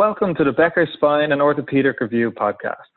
Welcome 0.00 0.34
to 0.36 0.44
the 0.44 0.52
Becker 0.52 0.88
Spine 0.94 1.30
and 1.30 1.42
Orthopedic 1.42 2.00
Review 2.00 2.30
podcast. 2.30 2.88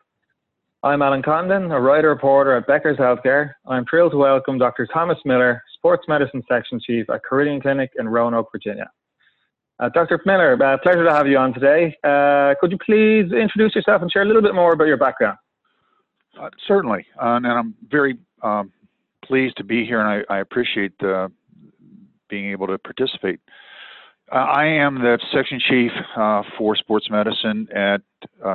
I'm 0.84 1.02
Alan 1.02 1.22
Condon, 1.22 1.70
a 1.70 1.82
writer 1.82 2.08
reporter 2.08 2.56
at 2.56 2.66
Becker's 2.66 2.98
Healthcare. 2.98 3.56
I'm 3.68 3.84
thrilled 3.84 4.14
to 4.14 4.18
welcome 4.18 4.58
Dr. 4.58 4.88
Thomas 4.88 5.18
Miller, 5.26 5.62
Sports 5.74 6.06
Medicine 6.08 6.42
Section 6.48 6.80
Chief 6.80 7.10
at 7.10 7.20
Carilion 7.26 7.60
Clinic 7.60 7.92
in 8.00 8.08
Roanoke, 8.08 8.48
Virginia. 8.54 8.90
Uh, 9.82 9.90
Dr. 9.90 10.22
Miller, 10.26 10.54
uh, 10.64 10.78
pleasure 10.78 11.04
to 11.04 11.12
have 11.12 11.28
you 11.28 11.38
on 11.38 11.54
today. 11.54 11.94
Uh, 12.06 12.56
could 12.62 12.72
you 12.72 12.78
please 12.78 13.34
introduce 13.34 13.76
yourself 13.76 14.02
and 14.02 14.10
share 14.10 14.22
a 14.22 14.26
little 14.26 14.42
bit 14.42 14.56
more 14.56 14.72
about 14.72 14.88
your 14.88 14.96
background? 14.96 15.38
Uh, 16.40 16.50
certainly, 16.66 17.06
uh, 17.22 17.36
and 17.36 17.48
I'm 17.48 17.76
very 17.90 18.18
um, 18.44 18.72
pleased 19.26 19.58
to 19.58 19.66
be 19.66 19.84
here, 19.84 20.00
and 20.00 20.24
I, 20.30 20.36
I 20.36 20.40
appreciate 20.40 20.94
being 22.30 22.50
able 22.52 22.68
to 22.68 22.78
participate. 22.78 23.42
I 24.34 24.66
am 24.66 24.96
the 24.96 25.20
section 25.32 25.60
chief 25.60 25.92
for 26.58 26.76
sports 26.76 27.10
medicine 27.10 27.68
at 27.76 28.02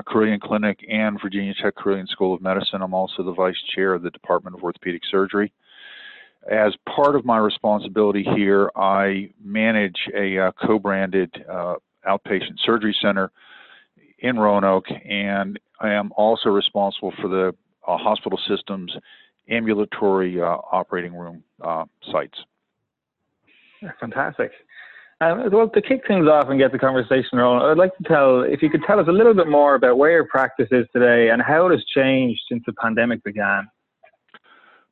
Carilion 0.07 0.41
Clinic 0.41 0.85
and 0.91 1.19
Virginia 1.23 1.55
Tech 1.63 1.77
Carilion 1.77 2.07
School 2.09 2.35
of 2.35 2.43
Medicine. 2.43 2.83
I'm 2.83 2.95
also 2.95 3.23
the 3.23 3.33
vice 3.33 3.55
chair 3.75 3.95
of 3.95 4.03
the 4.03 4.11
Department 4.11 4.57
of 4.57 4.63
Orthopedic 4.63 5.03
Surgery 5.11 5.53
as 6.51 6.75
part 6.95 7.15
of 7.15 7.25
my 7.25 7.39
responsibility 7.39 8.23
here, 8.37 8.71
I 8.75 9.31
manage 9.43 9.99
a 10.17 10.39
uh, 10.39 10.53
co-branded 10.53 11.45
uh, 11.49 11.75
outpatient 12.07 12.59
surgery 12.65 12.97
center 13.03 13.31
in 14.21 14.39
Roanoke, 14.39 14.87
and 15.05 15.59
I 15.81 15.91
am 15.91 16.11
also 16.17 16.49
responsible 16.49 17.13
for 17.21 17.29
the 17.29 17.55
uh, 17.87 17.97
hospital 17.99 18.39
system's 18.49 18.95
ambulatory 19.49 20.41
uh, 20.41 20.57
operating 20.73 21.15
room 21.15 21.43
uh, 21.63 21.85
sites. 22.11 22.39
Fantastic. 24.01 24.51
Um, 25.21 25.51
well, 25.51 25.69
to 25.69 25.83
kick 25.83 26.03
things 26.07 26.29
off 26.29 26.49
and 26.49 26.61
get 26.61 26.71
the 26.71 26.79
conversation 26.79 27.39
rolling, 27.39 27.63
I'd 27.63 27.77
like 27.77 27.97
to 27.97 28.05
tell, 28.05 28.43
if 28.43 28.63
you 28.63 28.71
could 28.71 28.85
tell 28.87 29.01
us 29.01 29.07
a 29.09 29.13
little 29.13 29.35
bit 29.35 29.49
more 29.49 29.75
about 29.75 29.99
where 29.99 30.13
your 30.13 30.29
practice 30.29 30.69
is 30.71 30.87
today 30.93 31.31
and 31.31 31.43
how 31.43 31.67
it 31.67 31.73
has 31.73 31.85
changed 31.93 32.41
since 32.49 32.63
the 32.67 32.73
pandemic 32.75 33.25
began. 33.25 33.69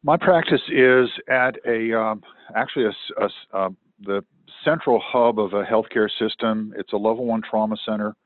My 0.02 0.16
practice 0.16 0.60
is 0.68 1.08
at 1.28 1.56
a 1.64 1.96
um, 1.96 2.22
actually 2.56 2.86
a, 2.86 3.28
a, 3.56 3.68
the 4.00 4.24
central 4.64 5.00
hub 5.04 5.38
of 5.38 5.52
a 5.52 5.62
healthcare 5.62 6.08
system. 6.18 6.74
It's 6.76 6.92
a 6.92 6.96
level 6.96 7.24
one 7.24 7.42
trauma 7.48 7.76
center. 7.86 8.16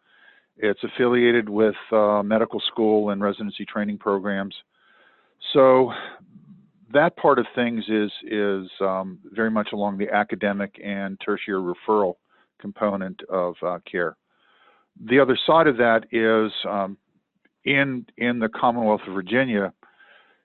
It's 0.57 0.81
affiliated 0.83 1.49
with 1.49 1.77
uh, 1.93 2.23
medical 2.23 2.61
school 2.61 3.11
and 3.11 3.23
residency 3.23 3.65
training 3.67 3.99
programs. 3.99 4.55
So 5.53 5.93
that 6.93 7.17
part 7.17 7.39
of 7.39 7.47
things 7.55 7.85
is 7.89 8.11
is 8.25 8.69
um, 8.81 9.19
very 9.33 9.51
much 9.51 9.69
along 9.73 9.99
the 9.99 10.11
academic 10.11 10.81
and 10.85 11.19
tertiary 11.25 11.61
referral 11.61 12.15
component 12.61 13.21
of 13.29 13.55
uh, 13.63 13.79
care. 13.91 14.17
The 15.07 15.21
other 15.21 15.39
side 15.47 15.67
of 15.67 15.77
that 15.79 16.07
is 16.13 16.53
um, 16.69 16.97
in 17.65 18.07
in 18.17 18.39
the 18.39 18.49
Commonwealth 18.49 19.03
of 19.07 19.15
Virginia 19.15 19.73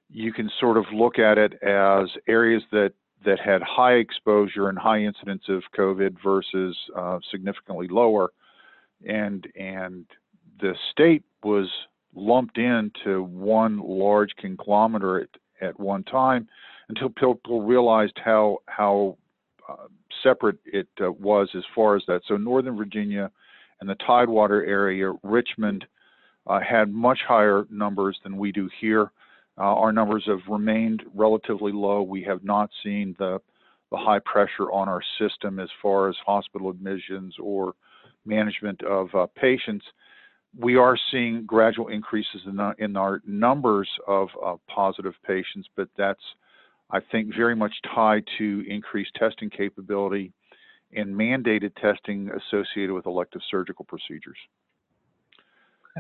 you 0.09 0.31
can 0.31 0.49
sort 0.59 0.77
of 0.77 0.85
look 0.93 1.19
at 1.19 1.37
it 1.37 1.53
as 1.63 2.09
areas 2.27 2.63
that 2.71 2.93
that 3.25 3.39
had 3.39 3.61
high 3.63 3.93
exposure 3.93 4.69
and 4.69 4.77
high 4.77 4.99
incidence 4.99 5.43
of 5.49 5.63
COVID 5.75 6.15
versus 6.23 6.77
uh, 6.95 7.17
significantly 7.31 7.87
lower, 7.89 8.31
and 9.07 9.47
and 9.55 10.05
the 10.61 10.75
state 10.91 11.23
was 11.43 11.67
lumped 12.13 12.57
into 12.57 13.23
one 13.23 13.79
large 13.79 14.35
conglomerate 14.37 15.35
at 15.61 15.79
one 15.79 16.03
time 16.03 16.47
until 16.89 17.09
people 17.09 17.61
realized 17.61 18.19
how 18.23 18.59
how 18.67 19.17
uh, 19.67 19.87
separate 20.23 20.57
it 20.65 20.87
uh, 21.01 21.11
was 21.11 21.49
as 21.55 21.63
far 21.73 21.95
as 21.95 22.03
that. 22.07 22.21
So 22.27 22.37
Northern 22.37 22.77
Virginia 22.77 23.31
and 23.81 23.89
the 23.89 23.95
Tidewater 23.95 24.63
area, 24.65 25.13
Richmond, 25.23 25.85
uh, 26.47 26.59
had 26.59 26.93
much 26.93 27.19
higher 27.27 27.65
numbers 27.69 28.17
than 28.23 28.37
we 28.37 28.51
do 28.51 28.69
here. 28.79 29.11
Uh, 29.57 29.61
our 29.63 29.91
numbers 29.91 30.23
have 30.27 30.39
remained 30.49 31.03
relatively 31.13 31.71
low. 31.71 32.01
We 32.01 32.23
have 32.23 32.43
not 32.43 32.69
seen 32.83 33.15
the, 33.17 33.39
the 33.91 33.97
high 33.97 34.19
pressure 34.19 34.71
on 34.71 34.89
our 34.89 35.01
system 35.19 35.59
as 35.59 35.69
far 35.81 36.09
as 36.09 36.15
hospital 36.25 36.69
admissions 36.69 37.35
or 37.41 37.73
management 38.25 38.83
of 38.83 39.13
uh, 39.15 39.27
patients. 39.35 39.85
We 40.57 40.77
are 40.77 40.97
seeing 41.11 41.45
gradual 41.45 41.89
increases 41.89 42.41
in, 42.45 42.55
the, 42.55 42.73
in 42.77 42.95
our 42.95 43.21
numbers 43.25 43.89
of 44.07 44.29
uh, 44.43 44.55
positive 44.73 45.13
patients, 45.25 45.67
but 45.75 45.89
that's, 45.97 46.21
I 46.91 46.99
think, 47.11 47.35
very 47.35 47.55
much 47.55 47.73
tied 47.93 48.23
to 48.37 48.63
increased 48.67 49.11
testing 49.15 49.49
capability 49.49 50.31
and 50.93 51.13
mandated 51.13 51.75
testing 51.75 52.29
associated 52.29 52.93
with 52.93 53.05
elective 53.05 53.41
surgical 53.49 53.85
procedures. 53.85 54.37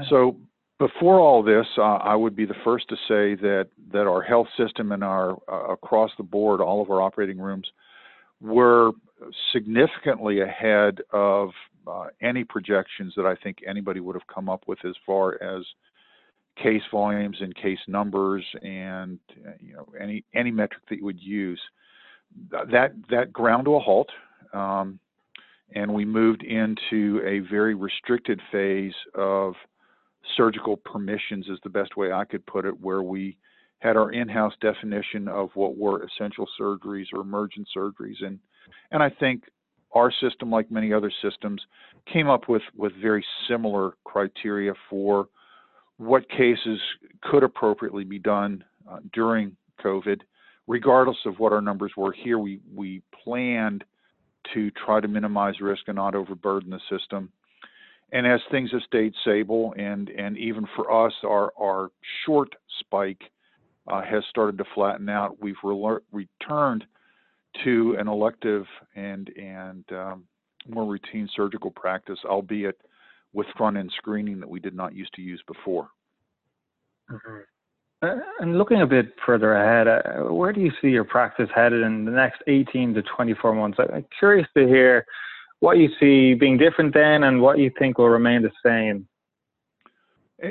So 0.09 0.37
before 0.77 1.19
all 1.19 1.41
this, 1.41 1.65
uh, 1.77 1.81
I 1.81 2.15
would 2.15 2.35
be 2.35 2.45
the 2.45 2.55
first 2.63 2.89
to 2.89 2.95
say 3.07 3.35
that 3.35 3.69
that 3.93 4.07
our 4.07 4.21
health 4.21 4.47
system 4.57 4.91
and 4.91 5.03
our 5.03 5.37
uh, 5.49 5.71
across 5.71 6.11
the 6.17 6.23
board, 6.23 6.59
all 6.59 6.81
of 6.81 6.89
our 6.89 7.01
operating 7.01 7.39
rooms, 7.39 7.67
were 8.41 8.91
significantly 9.53 10.41
ahead 10.41 10.99
of 11.11 11.51
uh, 11.87 12.07
any 12.21 12.43
projections 12.43 13.13
that 13.15 13.25
I 13.25 13.35
think 13.35 13.59
anybody 13.67 13.99
would 13.99 14.15
have 14.15 14.27
come 14.33 14.49
up 14.49 14.63
with 14.67 14.79
as 14.85 14.95
far 15.05 15.41
as 15.41 15.63
case 16.61 16.81
volumes 16.91 17.37
and 17.41 17.53
case 17.55 17.79
numbers 17.87 18.43
and 18.61 19.19
uh, 19.45 19.51
you 19.59 19.73
know 19.73 19.87
any 19.99 20.23
any 20.33 20.51
metric 20.51 20.83
that 20.89 20.97
you 20.97 21.05
would 21.05 21.21
use. 21.21 21.61
That 22.51 22.93
that 23.09 23.33
ground 23.33 23.65
to 23.65 23.75
a 23.75 23.79
halt. 23.79 24.09
Um, 24.53 24.99
and 25.73 25.93
we 25.93 26.05
moved 26.05 26.43
into 26.43 27.21
a 27.25 27.39
very 27.49 27.73
restricted 27.73 28.39
phase 28.51 28.93
of 29.15 29.55
surgical 30.37 30.77
permissions 30.77 31.47
is 31.47 31.59
the 31.63 31.69
best 31.69 31.97
way 31.97 32.11
I 32.11 32.25
could 32.25 32.45
put 32.45 32.65
it, 32.65 32.79
where 32.79 33.01
we 33.01 33.37
had 33.79 33.97
our 33.97 34.11
in-house 34.11 34.53
definition 34.61 35.27
of 35.27 35.49
what 35.53 35.77
were 35.77 36.03
essential 36.03 36.47
surgeries 36.59 37.05
or 37.13 37.21
emergent 37.21 37.67
surgeries, 37.75 38.23
and 38.25 38.39
and 38.91 39.03
I 39.03 39.09
think 39.09 39.43
our 39.95 40.11
system, 40.21 40.51
like 40.51 40.69
many 40.69 40.93
other 40.93 41.11
systems, 41.21 41.61
came 42.11 42.29
up 42.29 42.47
with 42.47 42.61
with 42.75 42.93
very 43.01 43.25
similar 43.47 43.93
criteria 44.03 44.73
for 44.89 45.27
what 45.97 46.29
cases 46.29 46.79
could 47.23 47.43
appropriately 47.43 48.03
be 48.03 48.19
done 48.19 48.63
uh, 48.89 48.99
during 49.13 49.55
COVID, 49.83 50.21
regardless 50.67 51.17
of 51.25 51.39
what 51.39 51.53
our 51.53 51.61
numbers 51.61 51.93
were. 51.97 52.11
Here, 52.11 52.37
we 52.37 52.59
we 52.73 53.01
planned 53.23 53.83
to 54.53 54.69
try 54.71 54.99
to 54.99 55.07
minimize 55.07 55.59
risk 55.59 55.83
and 55.87 55.95
not 55.95 56.13
overburden 56.13 56.69
the 56.69 56.79
system 56.89 57.31
and 58.11 58.27
as 58.27 58.39
things 58.51 58.71
have 58.71 58.81
stayed 58.83 59.13
stable, 59.21 59.73
and 59.77 60.09
and 60.09 60.37
even 60.37 60.67
for 60.75 61.05
us, 61.05 61.13
our 61.23 61.51
our 61.59 61.91
short 62.25 62.55
spike 62.79 63.21
uh, 63.87 64.01
has 64.01 64.23
started 64.29 64.57
to 64.57 64.65
flatten 64.73 65.09
out. 65.09 65.41
We've 65.41 65.55
re- 65.63 65.97
returned 66.11 66.85
to 67.63 67.95
an 67.99 68.07
elective 68.07 68.65
and 68.95 69.29
and 69.37 69.83
um, 69.91 70.23
more 70.67 70.85
routine 70.85 71.29
surgical 71.35 71.71
practice, 71.71 72.19
albeit 72.25 72.77
with 73.33 73.47
front 73.57 73.77
end 73.77 73.91
screening 73.97 74.39
that 74.39 74.49
we 74.49 74.59
did 74.59 74.75
not 74.75 74.95
used 74.95 75.13
to 75.13 75.21
use 75.21 75.41
before. 75.47 75.89
Mm-hmm. 77.11 77.37
Uh, 78.01 78.15
and 78.39 78.57
looking 78.57 78.81
a 78.81 78.87
bit 78.87 79.13
further 79.25 79.53
ahead, 79.53 79.87
uh, 79.87 80.33
where 80.33 80.53
do 80.53 80.61
you 80.61 80.71
see 80.81 80.89
your 80.89 81.03
practice 81.03 81.49
headed 81.55 81.81
in 81.81 82.05
the 82.05 82.11
next 82.11 82.41
18 82.47 82.93
to 82.93 83.03
24 83.03 83.55
months? 83.55 83.77
I'm 83.79 84.05
curious 84.19 84.47
to 84.57 84.67
hear 84.67 85.05
what 85.59 85.77
you 85.77 85.89
see 85.99 86.33
being 86.33 86.57
different 86.57 86.93
then 86.93 87.23
and 87.23 87.41
what 87.41 87.57
you 87.57 87.71
think 87.79 87.97
will 87.97 88.09
remain 88.09 88.41
the 88.41 88.51
same. 88.65 89.07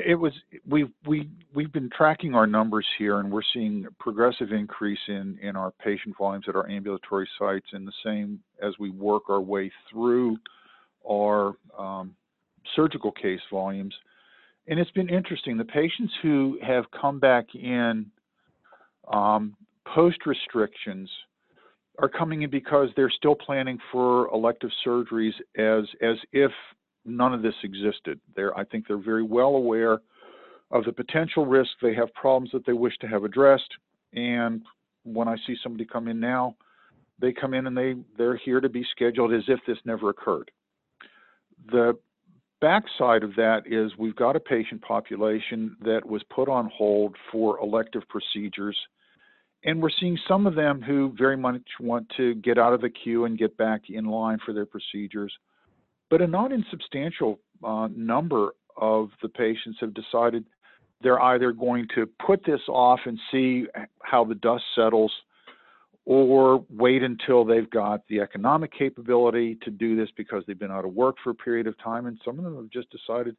It 0.05 0.15
was 0.15 0.33
we 0.67 0.91
we 1.05 1.29
we've 1.53 1.71
been 1.71 1.89
tracking 1.95 2.35
our 2.35 2.47
numbers 2.47 2.85
here, 2.97 3.19
and 3.19 3.31
we're 3.31 3.41
seeing 3.53 3.85
a 3.85 3.91
progressive 4.03 4.51
increase 4.51 4.99
in 5.07 5.37
in 5.41 5.55
our 5.55 5.71
patient 5.71 6.15
volumes 6.17 6.45
at 6.49 6.55
our 6.55 6.69
ambulatory 6.69 7.29
sites, 7.39 7.67
and 7.71 7.87
the 7.87 7.93
same 8.03 8.39
as 8.61 8.73
we 8.79 8.89
work 8.89 9.29
our 9.29 9.39
way 9.39 9.71
through 9.89 10.37
our 11.09 11.53
um, 11.77 12.15
surgical 12.75 13.11
case 13.11 13.39
volumes. 13.51 13.95
And 14.67 14.79
it's 14.79 14.91
been 14.91 15.09
interesting. 15.09 15.57
The 15.57 15.65
patients 15.65 16.13
who 16.21 16.57
have 16.61 16.85
come 16.99 17.19
back 17.19 17.45
in 17.53 18.07
um, 19.07 19.55
post 19.93 20.25
restrictions 20.25 21.09
are 21.99 22.09
coming 22.09 22.41
in 22.41 22.49
because 22.49 22.89
they're 22.95 23.11
still 23.11 23.35
planning 23.35 23.77
for 23.91 24.27
elective 24.33 24.71
surgeries 24.85 25.33
as 25.57 25.85
as 26.01 26.17
if 26.33 26.51
none 27.05 27.33
of 27.33 27.41
this 27.41 27.55
existed. 27.63 28.19
They're, 28.35 28.57
I 28.57 28.63
think 28.63 28.87
they're 28.87 28.97
very 28.97 29.23
well 29.23 29.55
aware 29.55 29.99
of 30.71 30.83
the 30.85 30.91
potential 30.91 31.45
risk. 31.45 31.71
They 31.81 31.93
have 31.93 32.13
problems 32.13 32.51
that 32.53 32.65
they 32.65 32.73
wish 32.73 32.97
to 32.99 33.07
have 33.07 33.23
addressed. 33.23 33.71
And 34.13 34.63
when 35.03 35.27
I 35.27 35.35
see 35.45 35.55
somebody 35.61 35.85
come 35.85 36.07
in 36.07 36.19
now, 36.19 36.55
they 37.19 37.31
come 37.31 37.53
in 37.53 37.67
and 37.67 37.77
they 37.77 37.95
they're 38.17 38.35
here 38.35 38.59
to 38.59 38.67
be 38.67 38.85
scheduled 38.91 39.33
as 39.33 39.43
if 39.47 39.59
this 39.65 39.77
never 39.85 40.09
occurred. 40.09 40.51
The 41.71 41.97
backside 42.59 43.23
of 43.23 43.35
that 43.35 43.63
is 43.65 43.91
we've 43.97 44.15
got 44.15 44.35
a 44.35 44.39
patient 44.39 44.81
population 44.81 45.77
that 45.81 46.05
was 46.05 46.23
put 46.23 46.49
on 46.49 46.69
hold 46.75 47.15
for 47.31 47.59
elective 47.59 48.03
procedures 48.09 48.77
and 49.65 49.81
we're 49.81 49.89
seeing 49.99 50.17
some 50.27 50.45
of 50.45 50.53
them 50.55 50.81
who 50.81 51.13
very 51.17 51.35
much 51.35 51.63
want 51.79 52.07
to 52.17 52.35
get 52.35 52.59
out 52.59 52.73
of 52.73 52.81
the 52.81 52.89
queue 52.89 53.25
and 53.25 53.37
get 53.37 53.57
back 53.57 53.89
in 53.89 54.05
line 54.05 54.37
for 54.45 54.53
their 54.53 54.67
procedures, 54.67 55.33
but 56.15 56.21
a 56.21 56.27
not 56.27 56.53
insubstantial 56.53 57.41
uh, 57.61 57.89
number 57.93 58.51
of 58.77 59.09
the 59.21 59.27
patients 59.27 59.77
have 59.81 59.93
decided 59.93 60.45
they're 61.01 61.21
either 61.21 61.51
going 61.51 61.85
to 61.93 62.07
put 62.25 62.41
this 62.45 62.61
off 62.69 63.01
and 63.05 63.19
see 63.33 63.65
how 64.01 64.23
the 64.23 64.35
dust 64.35 64.63
settles 64.75 65.11
or 66.05 66.63
wait 66.69 67.03
until 67.03 67.43
they've 67.43 67.69
got 67.69 67.99
the 68.07 68.21
economic 68.21 68.71
capability 68.71 69.57
to 69.61 69.69
do 69.69 69.97
this 69.97 70.07
because 70.15 70.41
they've 70.47 70.57
been 70.57 70.71
out 70.71 70.85
of 70.85 70.93
work 70.93 71.17
for 71.21 71.31
a 71.31 71.35
period 71.35 71.67
of 71.67 71.77
time. 71.83 72.05
And 72.05 72.17
some 72.23 72.37
of 72.39 72.45
them 72.45 72.55
have 72.55 72.69
just 72.69 72.87
decided, 72.91 73.35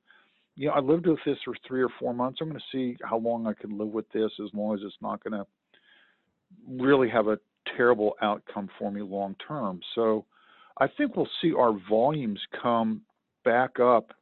you 0.54 0.68
know, 0.68 0.74
I 0.74 0.80
lived 0.80 1.06
with 1.06 1.20
this 1.24 1.38
for 1.46 1.54
three 1.66 1.82
or 1.82 1.88
four 1.98 2.12
months. 2.12 2.40
I'm 2.42 2.50
going 2.50 2.60
to 2.60 2.76
see 2.76 2.98
how 3.02 3.16
long 3.16 3.46
I 3.46 3.54
can 3.54 3.78
live 3.78 3.88
with 3.88 4.12
this 4.12 4.32
as 4.44 4.50
long 4.52 4.74
as 4.74 4.80
it's 4.84 4.94
not 5.00 5.24
going 5.24 5.32
to 5.42 5.46
really 6.68 7.08
have 7.08 7.28
a 7.28 7.38
terrible 7.74 8.16
outcome 8.20 8.68
for 8.78 8.92
me 8.92 9.00
long 9.00 9.34
term. 9.48 9.80
So 9.94 10.26
I 10.78 10.88
think 10.88 11.16
we'll 11.16 11.28
see 11.40 11.52
our 11.54 11.72
volumes 11.88 12.40
come 12.62 13.02
back 13.44 13.80
up 13.80 14.12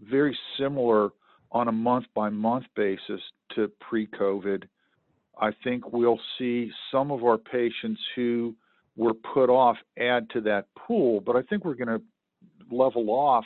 very 0.00 0.36
similar 0.58 1.10
on 1.50 1.68
a 1.68 1.72
month 1.72 2.06
by 2.14 2.28
month 2.28 2.64
basis 2.76 3.20
to 3.54 3.70
pre 3.80 4.06
COVID. 4.06 4.64
I 5.40 5.50
think 5.64 5.92
we'll 5.92 6.20
see 6.38 6.70
some 6.90 7.10
of 7.10 7.24
our 7.24 7.38
patients 7.38 8.00
who 8.14 8.54
were 8.96 9.14
put 9.14 9.48
off 9.48 9.76
add 9.98 10.28
to 10.30 10.40
that 10.42 10.66
pool, 10.76 11.20
but 11.20 11.36
I 11.36 11.42
think 11.42 11.64
we're 11.64 11.74
going 11.74 11.88
to 11.98 12.02
level 12.70 13.10
off 13.10 13.44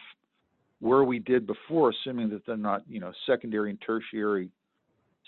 where 0.81 1.05
we 1.05 1.19
did 1.19 1.47
before, 1.47 1.91
assuming 1.91 2.29
that 2.31 2.45
they're 2.47 2.57
not, 2.57 2.83
you 2.89 3.01
know, 3.01 3.13
secondary 3.27 3.71
and 3.71 3.81
tertiary 3.81 4.51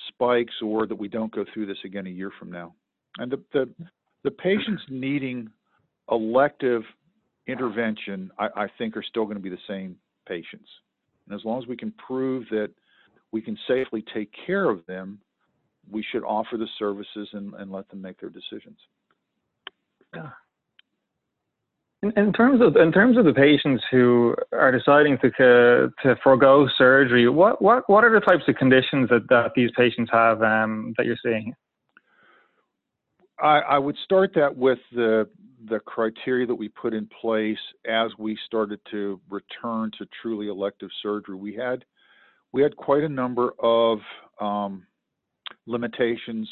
spikes 0.08 0.54
or 0.62 0.86
that 0.86 0.94
we 0.94 1.08
don't 1.08 1.32
go 1.32 1.44
through 1.52 1.66
this 1.66 1.78
again 1.84 2.06
a 2.06 2.10
year 2.10 2.30
from 2.38 2.50
now. 2.50 2.74
And 3.18 3.32
the, 3.32 3.40
the, 3.52 3.68
the 4.24 4.30
patients 4.30 4.82
needing 4.88 5.48
elective 6.10 6.82
intervention, 7.48 8.30
I, 8.38 8.48
I 8.54 8.66
think, 8.78 8.96
are 8.96 9.02
still 9.02 9.24
going 9.24 9.36
to 9.36 9.42
be 9.42 9.50
the 9.50 9.58
same 9.66 9.96
patients. 10.26 10.68
And 11.26 11.38
as 11.38 11.44
long 11.44 11.60
as 11.62 11.68
we 11.68 11.76
can 11.76 11.92
prove 11.92 12.44
that 12.50 12.70
we 13.32 13.42
can 13.42 13.58
safely 13.66 14.04
take 14.14 14.30
care 14.46 14.68
of 14.68 14.84
them, 14.86 15.18
we 15.90 16.04
should 16.12 16.22
offer 16.22 16.56
the 16.56 16.68
services 16.78 17.28
and, 17.32 17.54
and 17.54 17.70
let 17.70 17.88
them 17.88 18.00
make 18.00 18.20
their 18.20 18.30
decisions. 18.30 18.78
Yeah. 20.14 20.30
In, 22.02 22.12
in, 22.16 22.32
terms 22.32 22.60
of 22.62 22.76
in 22.76 22.92
terms 22.92 23.18
of 23.18 23.24
the 23.24 23.32
patients 23.32 23.82
who 23.90 24.34
are 24.52 24.70
deciding 24.70 25.18
to 25.18 25.92
to 26.02 26.16
forego 26.22 26.68
surgery, 26.78 27.28
what 27.28 27.60
what 27.60 27.88
what 27.90 28.04
are 28.04 28.12
the 28.12 28.20
types 28.20 28.44
of 28.46 28.54
conditions 28.54 29.08
that, 29.08 29.28
that 29.30 29.50
these 29.56 29.70
patients 29.76 30.08
have 30.12 30.40
um, 30.42 30.94
that 30.96 31.06
you're 31.06 31.16
seeing? 31.24 31.54
I, 33.40 33.58
I 33.58 33.78
would 33.78 33.96
start 34.04 34.32
that 34.36 34.56
with 34.56 34.78
the 34.92 35.28
the 35.68 35.80
criteria 35.80 36.46
that 36.46 36.54
we 36.54 36.68
put 36.68 36.94
in 36.94 37.08
place 37.20 37.58
as 37.88 38.10
we 38.18 38.38
started 38.46 38.80
to 38.90 39.20
return 39.30 39.90
to 39.98 40.06
truly 40.22 40.48
elective 40.48 40.90
surgery. 41.02 41.36
We 41.36 41.54
had 41.54 41.84
we 42.52 42.62
had 42.62 42.76
quite 42.76 43.04
a 43.04 43.08
number 43.08 43.50
of 43.62 43.98
um, 44.40 44.86
limitations, 45.66 46.48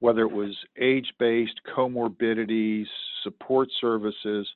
whether 0.00 0.22
it 0.22 0.32
was 0.32 0.56
age-based, 0.76 1.60
comorbidities, 1.76 2.86
support 3.22 3.68
services, 3.80 4.48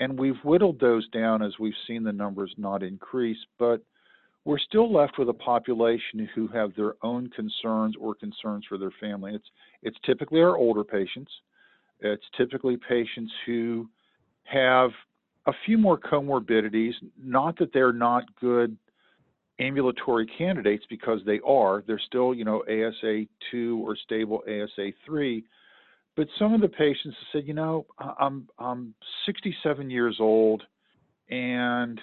and 0.00 0.18
we've 0.18 0.38
whittled 0.42 0.80
those 0.80 1.08
down 1.10 1.42
as 1.42 1.52
we've 1.60 1.72
seen 1.86 2.02
the 2.02 2.12
numbers 2.12 2.52
not 2.56 2.82
increase, 2.82 3.38
but 3.58 3.82
we're 4.44 4.58
still 4.58 4.92
left 4.92 5.18
with 5.18 5.28
a 5.28 5.34
population 5.34 6.28
who 6.34 6.48
have 6.48 6.74
their 6.74 6.94
own 7.02 7.30
concerns 7.30 7.94
or 8.00 8.14
concerns 8.14 8.64
for 8.68 8.78
their 8.78 8.92
family. 9.00 9.34
It's 9.34 9.48
it's 9.82 9.98
typically 10.04 10.40
our 10.40 10.56
older 10.56 10.82
patients. 10.82 11.30
It's 12.02 12.24
typically 12.36 12.76
patients 12.76 13.32
who 13.46 13.88
have 14.44 14.90
a 15.46 15.52
few 15.66 15.78
more 15.78 15.98
comorbidities, 15.98 16.92
not 17.22 17.58
that 17.58 17.72
they're 17.72 17.92
not 17.92 18.24
good 18.40 18.76
ambulatory 19.58 20.26
candidates 20.38 20.84
because 20.88 21.20
they 21.24 21.40
are. 21.46 21.82
They're 21.86 22.00
still, 22.06 22.34
you 22.34 22.44
know, 22.44 22.62
ASA 22.62 23.24
2 23.50 23.82
or 23.84 23.96
stable 23.96 24.42
ASA 24.48 24.92
3. 25.04 25.44
But 26.16 26.28
some 26.38 26.52
of 26.52 26.60
the 26.60 26.68
patients 26.68 27.16
said, 27.32 27.46
you 27.46 27.54
know, 27.54 27.86
I'm 27.98 28.48
I'm 28.58 28.94
67 29.24 29.90
years 29.90 30.16
old, 30.20 30.62
and 31.30 32.00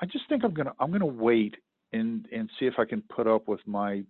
I 0.00 0.06
just 0.06 0.26
think 0.28 0.42
I'm 0.42 0.54
gonna 0.54 0.72
I'm 0.80 0.90
gonna 0.90 1.04
wait 1.04 1.56
and 1.92 2.26
and 2.32 2.48
see 2.58 2.66
if 2.66 2.74
I 2.78 2.86
can 2.86 3.02
put 3.02 3.26
up 3.26 3.46
with 3.46 3.60
my 3.66 4.02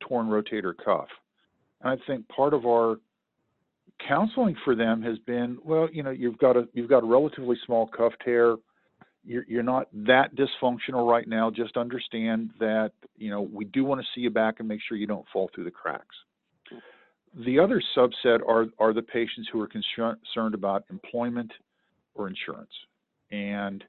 torn 0.00 0.28
rotator 0.28 0.72
cuff. 0.82 1.08
And 1.82 1.90
I 1.90 2.02
think 2.06 2.26
part 2.28 2.54
of 2.54 2.64
our 2.64 2.96
counseling 4.06 4.56
for 4.64 4.74
them 4.74 5.02
has 5.02 5.18
been, 5.20 5.58
well, 5.64 5.88
you 5.92 6.02
know, 6.02 6.10
you've 6.10 6.38
got 6.38 6.56
a 6.56 6.68
you've 6.72 6.88
got 6.88 7.02
a 7.02 7.06
relatively 7.06 7.56
small 7.64 7.86
cuff 7.86 8.12
tear 8.24 8.56
you're, 9.24 9.44
you're 9.48 9.62
not 9.62 9.88
that 9.92 10.36
dysfunctional 10.36 11.08
right 11.10 11.26
now. 11.26 11.50
Just 11.50 11.76
understand 11.76 12.50
that, 12.60 12.92
you 13.16 13.30
know, 13.30 13.42
we 13.42 13.64
do 13.64 13.84
want 13.84 14.00
to 14.00 14.06
see 14.14 14.20
you 14.20 14.30
back 14.30 14.56
and 14.58 14.68
make 14.68 14.80
sure 14.86 14.96
you 14.96 15.06
don't 15.06 15.26
fall 15.32 15.50
through 15.54 15.64
the 15.64 15.70
cracks. 15.70 16.14
The 17.44 17.58
other 17.58 17.82
subset 17.96 18.46
are, 18.46 18.66
are 18.78 18.92
the 18.92 19.02
patients 19.02 19.48
who 19.52 19.60
are 19.60 19.68
concerned 19.68 20.54
about 20.54 20.84
employment 20.90 21.50
or 22.14 22.28
insurance. 22.28 22.70
And, 23.32 23.82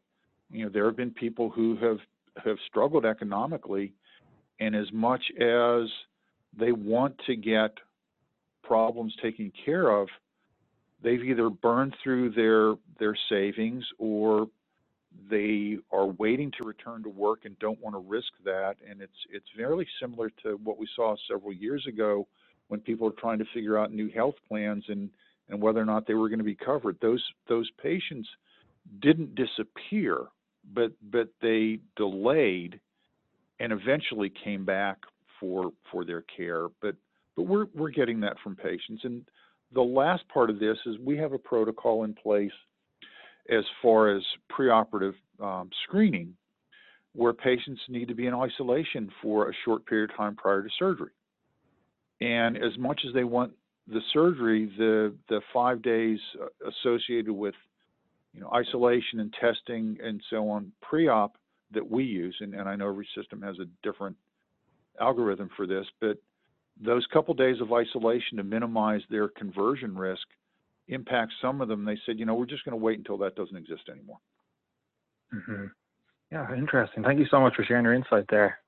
you 0.49 0.65
know, 0.65 0.71
there 0.71 0.85
have 0.85 0.95
been 0.95 1.11
people 1.11 1.49
who 1.49 1.77
have, 1.77 1.99
have 2.43 2.57
struggled 2.67 3.05
economically, 3.05 3.93
and 4.59 4.75
as 4.75 4.87
much 4.91 5.21
as 5.39 5.89
they 6.57 6.71
want 6.71 7.19
to 7.27 7.35
get 7.35 7.71
problems 8.65 9.15
taken 9.21 9.51
care 9.65 9.89
of, 9.89 10.07
they've 11.01 11.23
either 11.23 11.49
burned 11.49 11.95
through 12.03 12.31
their 12.31 12.75
their 12.99 13.17
savings 13.29 13.83
or 13.97 14.47
they 15.29 15.77
are 15.91 16.07
waiting 16.07 16.51
to 16.57 16.65
return 16.65 17.01
to 17.03 17.09
work 17.09 17.45
and 17.45 17.57
don't 17.59 17.81
want 17.81 17.95
to 17.95 17.99
risk 17.99 18.31
that. 18.43 18.75
And 18.89 19.01
it's 19.01 19.13
it's 19.31 19.45
fairly 19.55 19.87
similar 20.01 20.29
to 20.43 20.59
what 20.63 20.77
we 20.77 20.87
saw 20.95 21.15
several 21.29 21.53
years 21.53 21.85
ago 21.87 22.27
when 22.67 22.79
people 22.79 23.07
were 23.07 23.15
trying 23.19 23.39
to 23.39 23.45
figure 23.53 23.77
out 23.77 23.91
new 23.91 24.09
health 24.09 24.35
plans 24.47 24.85
and 24.87 25.09
and 25.49 25.61
whether 25.61 25.79
or 25.79 25.85
not 25.85 26.07
they 26.07 26.15
were 26.15 26.29
going 26.29 26.39
to 26.39 26.45
be 26.45 26.55
covered. 26.55 26.97
Those 27.01 27.23
those 27.47 27.69
patients 27.81 28.27
didn't 29.01 29.35
disappear, 29.35 30.25
but 30.73 30.91
but 31.11 31.29
they 31.41 31.79
delayed 31.95 32.79
and 33.59 33.71
eventually 33.71 34.31
came 34.43 34.65
back 34.65 34.97
for 35.39 35.71
for 35.91 36.03
their 36.05 36.23
care. 36.23 36.67
But 36.81 36.95
but 37.35 37.43
we're 37.43 37.67
we're 37.75 37.89
getting 37.89 38.19
that 38.21 38.37
from 38.43 38.55
patients. 38.55 39.01
And 39.03 39.25
the 39.73 39.81
last 39.81 40.27
part 40.29 40.49
of 40.49 40.59
this 40.59 40.77
is 40.85 40.97
we 40.99 41.17
have 41.17 41.33
a 41.33 41.37
protocol 41.37 42.03
in 42.03 42.13
place 42.13 42.51
as 43.49 43.63
far 43.81 44.15
as 44.15 44.23
preoperative 44.51 45.13
um, 45.39 45.69
screening, 45.83 46.33
where 47.13 47.33
patients 47.33 47.81
need 47.89 48.07
to 48.07 48.15
be 48.15 48.27
in 48.27 48.33
isolation 48.33 49.09
for 49.21 49.49
a 49.49 49.53
short 49.63 49.85
period 49.85 50.11
of 50.11 50.17
time 50.17 50.35
prior 50.35 50.63
to 50.63 50.69
surgery. 50.79 51.11
And 52.21 52.57
as 52.57 52.77
much 52.77 53.01
as 53.07 53.13
they 53.13 53.23
want 53.23 53.53
the 53.87 54.01
surgery, 54.13 54.71
the 54.77 55.13
the 55.29 55.41
five 55.53 55.81
days 55.81 56.19
uh, 56.41 56.69
associated 56.69 57.31
with 57.31 57.55
you 58.33 58.41
know 58.41 58.49
isolation 58.53 59.19
and 59.19 59.33
testing 59.39 59.97
and 60.03 60.21
so 60.29 60.49
on 60.49 60.71
pre-op 60.81 61.37
that 61.71 61.89
we 61.89 62.03
use, 62.03 62.35
and, 62.39 62.53
and 62.53 62.69
I 62.69 62.75
know 62.75 62.87
every 62.87 63.07
system 63.15 63.41
has 63.41 63.57
a 63.59 63.65
different 63.83 64.15
algorithm 64.99 65.49
for 65.57 65.67
this, 65.67 65.85
but 65.99 66.17
those 66.81 67.05
couple 67.11 67.33
days 67.33 67.61
of 67.61 67.71
isolation 67.71 68.37
to 68.37 68.43
minimize 68.43 69.01
their 69.09 69.29
conversion 69.29 69.97
risk 69.97 70.27
impact 70.87 71.33
some 71.41 71.61
of 71.61 71.67
them. 71.67 71.85
They 71.85 71.97
said, 72.05 72.19
you 72.19 72.25
know, 72.25 72.35
we're 72.35 72.45
just 72.45 72.65
going 72.65 72.77
to 72.77 72.83
wait 72.83 72.97
until 72.97 73.17
that 73.19 73.35
doesn't 73.35 73.55
exist 73.55 73.83
anymore. 73.89 74.17
Mm-hmm. 75.33 75.65
Yeah, 76.31 76.55
interesting. 76.55 77.03
Thank 77.03 77.19
you 77.19 77.27
so 77.29 77.39
much 77.39 77.55
for 77.55 77.63
sharing 77.63 77.85
your 77.85 77.93
insight 77.93 78.25
there. 78.29 78.59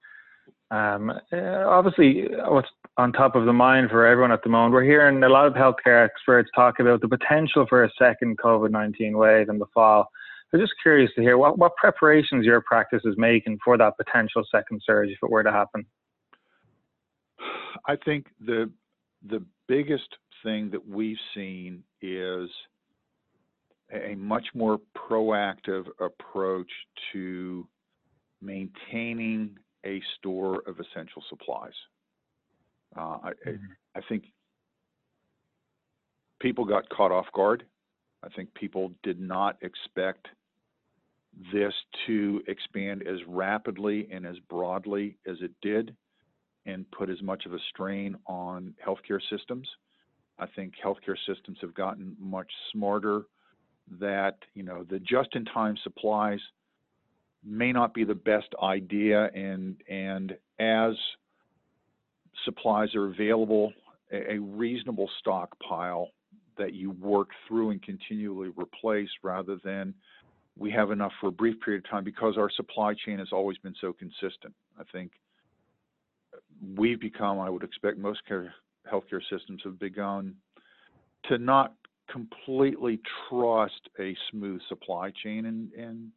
Um, 0.69 1.09
uh, 1.09 1.65
obviously, 1.65 2.27
what's 2.47 2.67
on 2.97 3.13
top 3.13 3.35
of 3.35 3.45
the 3.45 3.53
mind 3.53 3.89
for 3.89 4.05
everyone 4.05 4.31
at 4.31 4.43
the 4.43 4.49
moment, 4.49 4.73
we're 4.73 4.83
hearing 4.83 5.23
a 5.23 5.29
lot 5.29 5.47
of 5.47 5.53
healthcare 5.53 6.05
experts 6.05 6.49
talk 6.55 6.79
about 6.79 7.01
the 7.01 7.07
potential 7.07 7.65
for 7.67 7.83
a 7.83 7.91
second 7.97 8.37
COVID 8.37 8.71
19 8.71 9.17
wave 9.17 9.49
in 9.49 9.59
the 9.59 9.65
fall. 9.73 10.07
So, 10.51 10.57
just 10.57 10.73
curious 10.81 11.11
to 11.15 11.21
hear 11.21 11.37
what, 11.37 11.57
what 11.57 11.75
preparations 11.75 12.45
your 12.45 12.61
practice 12.61 13.01
is 13.05 13.15
making 13.17 13.59
for 13.63 13.77
that 13.77 13.97
potential 13.97 14.43
second 14.51 14.81
surge 14.85 15.09
if 15.09 15.19
it 15.21 15.29
were 15.29 15.43
to 15.43 15.51
happen. 15.51 15.85
I 17.87 17.95
think 17.95 18.27
the 18.45 18.69
the 19.29 19.43
biggest 19.67 20.07
thing 20.43 20.69
that 20.71 20.87
we've 20.87 21.17
seen 21.33 21.83
is 22.01 22.49
a 23.91 24.15
much 24.15 24.45
more 24.53 24.79
proactive 24.95 25.85
approach 25.99 26.69
to 27.13 27.67
maintaining 28.41 29.57
a 29.85 30.01
store 30.17 30.61
of 30.67 30.79
essential 30.79 31.23
supplies. 31.29 31.73
Uh, 32.95 33.17
I, 33.23 33.31
mm-hmm. 33.47 33.65
I 33.95 34.01
think 34.09 34.25
people 36.39 36.65
got 36.65 36.87
caught 36.89 37.11
off 37.11 37.25
guard. 37.33 37.63
I 38.23 38.29
think 38.29 38.53
people 38.53 38.91
did 39.03 39.19
not 39.19 39.57
expect 39.61 40.27
this 41.53 41.73
to 42.07 42.41
expand 42.47 43.07
as 43.07 43.19
rapidly 43.27 44.07
and 44.11 44.25
as 44.25 44.37
broadly 44.49 45.17
as 45.27 45.37
it 45.41 45.51
did 45.61 45.95
and 46.67 46.89
put 46.91 47.09
as 47.09 47.21
much 47.23 47.45
of 47.45 47.53
a 47.53 47.59
strain 47.69 48.15
on 48.27 48.75
healthcare 48.85 49.21
systems. 49.31 49.67
I 50.37 50.45
think 50.45 50.73
healthcare 50.83 51.17
systems 51.25 51.57
have 51.61 51.73
gotten 51.73 52.15
much 52.19 52.51
smarter 52.71 53.23
that, 53.99 54.37
you 54.53 54.63
know, 54.63 54.83
the 54.87 54.99
just 54.99 55.35
in 55.35 55.45
time 55.45 55.75
supplies 55.83 56.39
may 57.43 57.71
not 57.71 57.93
be 57.93 58.03
the 58.03 58.13
best 58.13 58.47
idea 58.61 59.29
and 59.33 59.77
and 59.89 60.37
as 60.59 60.93
supplies 62.45 62.93
are 62.93 63.07
available 63.07 63.71
a, 64.11 64.33
a 64.33 64.39
reasonable 64.39 65.09
stockpile 65.19 66.09
that 66.57 66.73
you 66.73 66.91
work 66.91 67.29
through 67.47 67.69
and 67.69 67.81
continually 67.81 68.51
replace 68.57 69.09
rather 69.23 69.57
than 69.63 69.93
we 70.57 70.71
have 70.71 70.91
enough 70.91 71.11
for 71.21 71.27
a 71.27 71.31
brief 71.31 71.55
period 71.61 71.85
of 71.85 71.89
time 71.89 72.03
because 72.03 72.35
our 72.37 72.49
supply 72.49 72.93
chain 73.05 73.19
has 73.19 73.29
always 73.31 73.57
been 73.59 73.75
so 73.79 73.93
consistent. 73.93 74.53
I 74.79 74.83
think 74.91 75.11
we've 76.75 76.99
become, 76.99 77.39
I 77.39 77.49
would 77.49 77.63
expect 77.63 77.97
most 77.97 78.25
care, 78.27 78.53
healthcare 78.91 79.21
systems 79.29 79.61
have 79.63 79.79
begun 79.79 80.35
to 81.25 81.37
not 81.37 81.73
completely 82.09 82.99
trust 83.29 83.89
a 83.99 84.15
smooth 84.31 84.61
supply 84.69 85.11
chain 85.23 85.45
and, 85.45 85.71
and 85.73 86.09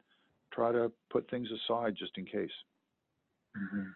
try 0.52 0.72
to 0.72 0.90
put 1.10 1.28
things 1.30 1.48
aside 1.50 1.94
just 1.98 2.12
in 2.16 2.24
case. 2.24 2.50
Mm-hmm. 3.56 3.88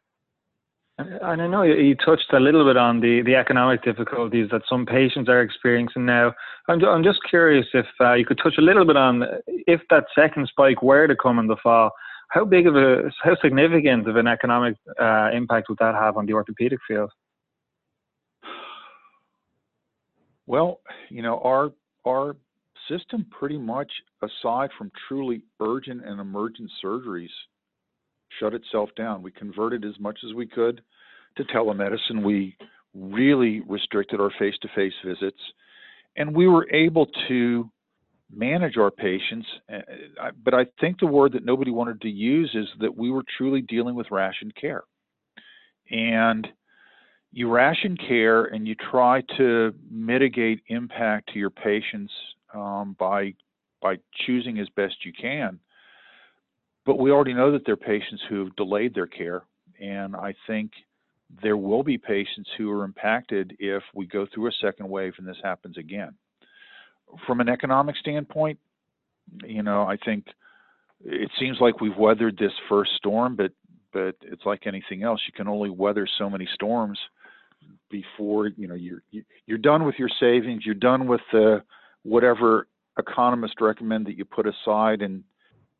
And 0.97 1.42
I 1.42 1.47
know 1.49 1.62
you 1.62 1.97
touched 1.97 2.33
a 2.33 2.38
little 2.38 2.64
bit 2.64 2.76
on 2.76 3.00
the, 3.00 3.21
the 3.23 3.35
economic 3.35 3.83
difficulties 3.83 4.49
that 4.52 4.62
some 4.68 4.87
patients 4.87 5.28
are 5.28 5.40
experiencing 5.40 6.06
now. 6.06 6.33
I'm, 6.68 6.85
I'm 6.85 7.02
just 7.02 7.18
curious 7.28 7.66
if 7.75 7.87
uh, 8.00 8.12
you 8.14 8.25
could 8.25 8.38
touch 8.40 8.54
a 8.59 8.62
little 8.62 8.85
bit 8.85 8.97
on 8.97 9.25
if 9.49 9.80
that 9.90 10.04
second 10.14 10.47
spike 10.47 10.83
were 10.83 11.09
to 11.09 11.16
come 11.16 11.40
in 11.40 11.49
the 11.49 11.56
fall, 11.61 11.90
how 12.34 12.44
big 12.44 12.66
of 12.66 12.74
a, 12.74 13.12
how 13.22 13.36
significant 13.40 14.08
of 14.08 14.16
an 14.16 14.26
economic 14.26 14.74
uh, 15.00 15.30
impact 15.32 15.68
would 15.68 15.78
that 15.78 15.94
have 15.94 16.16
on 16.16 16.26
the 16.26 16.32
orthopedic 16.32 16.80
field? 16.86 17.10
Well, 20.46 20.80
you 21.08 21.22
know, 21.22 21.40
our 21.44 21.70
our 22.04 22.36
system 22.90 23.24
pretty 23.30 23.56
much, 23.56 23.90
aside 24.20 24.70
from 24.76 24.90
truly 25.08 25.42
urgent 25.60 26.04
and 26.04 26.20
emergent 26.20 26.70
surgeries, 26.84 27.34
shut 28.40 28.52
itself 28.52 28.90
down. 28.96 29.22
We 29.22 29.30
converted 29.30 29.84
as 29.84 29.98
much 30.00 30.18
as 30.26 30.34
we 30.34 30.46
could 30.46 30.82
to 31.36 31.44
telemedicine. 31.44 32.24
We 32.24 32.56
really 32.94 33.60
restricted 33.60 34.20
our 34.20 34.32
face 34.40 34.54
to 34.62 34.68
face 34.74 34.92
visits, 35.06 35.40
and 36.16 36.34
we 36.34 36.48
were 36.48 36.68
able 36.72 37.06
to 37.28 37.70
manage 38.32 38.76
our 38.76 38.90
patients. 38.90 39.46
Uh, 39.72 40.30
but 40.42 40.54
I 40.54 40.66
think 40.80 40.98
the 40.98 41.06
word 41.06 41.32
that 41.32 41.44
nobody 41.44 41.70
wanted 41.70 42.00
to 42.02 42.08
use 42.08 42.50
is 42.54 42.66
that 42.80 42.96
we 42.96 43.10
were 43.10 43.24
truly 43.36 43.60
dealing 43.62 43.94
with 43.94 44.10
rationed 44.10 44.54
care. 44.54 44.84
And 45.90 46.46
you 47.32 47.50
ration 47.50 47.96
care 47.96 48.44
and 48.44 48.66
you 48.66 48.74
try 48.90 49.22
to 49.36 49.74
mitigate 49.90 50.62
impact 50.68 51.32
to 51.32 51.38
your 51.38 51.50
patients 51.50 52.12
um, 52.54 52.96
by 52.98 53.34
by 53.82 53.96
choosing 54.24 54.58
as 54.58 54.68
best 54.76 54.94
you 55.04 55.12
can. 55.12 55.58
But 56.86 56.98
we 56.98 57.10
already 57.10 57.34
know 57.34 57.52
that 57.52 57.66
there 57.66 57.74
are 57.74 57.76
patients 57.76 58.22
who 58.28 58.44
have 58.44 58.56
delayed 58.56 58.94
their 58.94 59.06
care, 59.06 59.42
and 59.78 60.16
I 60.16 60.34
think 60.46 60.70
there 61.42 61.56
will 61.56 61.82
be 61.82 61.98
patients 61.98 62.48
who 62.56 62.70
are 62.70 62.84
impacted 62.84 63.56
if 63.58 63.82
we 63.94 64.06
go 64.06 64.26
through 64.32 64.48
a 64.48 64.52
second 64.60 64.88
wave 64.88 65.14
and 65.18 65.26
this 65.26 65.36
happens 65.42 65.76
again. 65.76 66.14
From 67.26 67.40
an 67.40 67.49
economic 67.49 67.96
standpoint, 67.96 68.58
you 69.44 69.62
know, 69.62 69.82
I 69.82 69.96
think 69.96 70.26
it 71.04 71.30
seems 71.38 71.58
like 71.61 71.80
we've 71.80 71.96
weathered 71.96 72.37
this 72.38 72.52
first 72.68 72.92
storm, 72.96 73.37
but 73.37 73.52
but 73.92 74.16
it's 74.23 74.44
like 74.44 74.66
anything 74.66 75.04
else. 75.04 75.20
You 75.26 75.32
can 75.32 75.46
only 75.46 75.70
weather 75.70 76.06
so 76.18 76.28
many 76.28 76.49
storms 76.54 76.99
before 77.90 78.49
you 78.49 78.66
know 78.66 78.75
you're 78.75 79.02
you're 79.46 79.58
done 79.58 79.84
with 79.84 79.94
your 79.99 80.11
savings. 80.20 80.66
You're 80.66 80.75
done 80.75 81.06
with 81.06 81.20
the 81.32 81.62
whatever 82.02 82.66
economists 82.99 83.61
recommend 83.61 84.06
that 84.06 84.16
you 84.16 84.25
put 84.25 84.46
aside, 84.46 85.02
and 85.02 85.23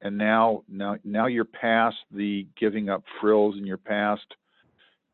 and 0.03 0.17
now 0.17 0.63
now 0.69 0.97
now 1.05 1.27
you're 1.27 1.45
past 1.45 1.97
the 2.11 2.47
giving 2.59 2.89
up 2.89 3.03
frills 3.21 3.57
and 3.57 3.67
you're 3.67 3.77
past 3.77 4.27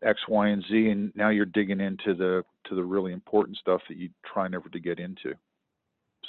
X, 0.02 0.21
Y, 0.29 0.49
and 0.49 0.64
Z, 0.71 0.88
and 0.88 1.12
now 1.14 1.31
you're 1.31 1.47
digging 1.47 1.81
into 1.81 2.14
the 2.14 2.45
to 2.67 2.75
the 2.75 2.85
really 2.85 3.12
important 3.12 3.57
stuff 3.57 3.81
that 3.88 3.97
you 3.97 4.11
try 4.25 4.49
never 4.49 4.69
to 4.69 4.81
get 4.81 4.99
into. 4.99 5.35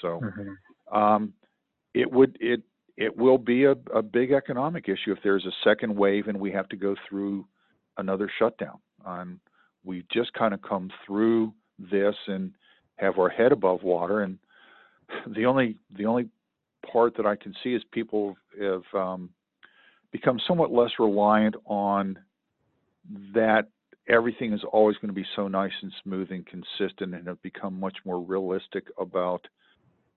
So, 0.01 0.21
mm-hmm. 0.23 0.97
um, 0.97 1.33
it 1.93 2.11
would 2.11 2.37
it 2.39 2.61
it 2.97 3.17
will 3.17 3.37
be 3.37 3.65
a, 3.65 3.75
a 3.93 4.01
big 4.01 4.31
economic 4.31 4.87
issue 4.87 5.11
if 5.11 5.19
there's 5.23 5.45
a 5.45 5.51
second 5.63 5.95
wave 5.95 6.27
and 6.27 6.39
we 6.39 6.51
have 6.51 6.69
to 6.69 6.75
go 6.75 6.95
through 7.07 7.45
another 7.97 8.29
shutdown. 8.39 8.79
Um, 9.05 9.39
we've 9.83 10.07
just 10.09 10.33
kind 10.33 10.53
of 10.53 10.61
come 10.61 10.91
through 11.05 11.53
this 11.79 12.15
and 12.27 12.53
have 12.97 13.17
our 13.17 13.29
head 13.29 13.51
above 13.51 13.83
water, 13.83 14.21
and 14.21 14.37
the 15.35 15.45
only 15.45 15.77
the 15.97 16.05
only 16.05 16.29
part 16.91 17.15
that 17.17 17.25
I 17.25 17.35
can 17.35 17.53
see 17.63 17.73
is 17.73 17.83
people 17.91 18.35
have 18.59 18.83
um, 18.93 19.29
become 20.11 20.39
somewhat 20.47 20.71
less 20.71 20.91
reliant 20.99 21.55
on 21.65 22.17
that 23.33 23.69
everything 24.07 24.53
is 24.53 24.61
always 24.71 24.97
going 24.97 25.09
to 25.09 25.13
be 25.13 25.25
so 25.35 25.47
nice 25.47 25.71
and 25.81 25.91
smooth 26.03 26.31
and 26.31 26.45
consistent 26.45 27.15
and 27.15 27.27
have 27.27 27.41
become 27.41 27.79
much 27.79 27.97
more 28.05 28.19
realistic 28.19 28.87
about 28.99 29.47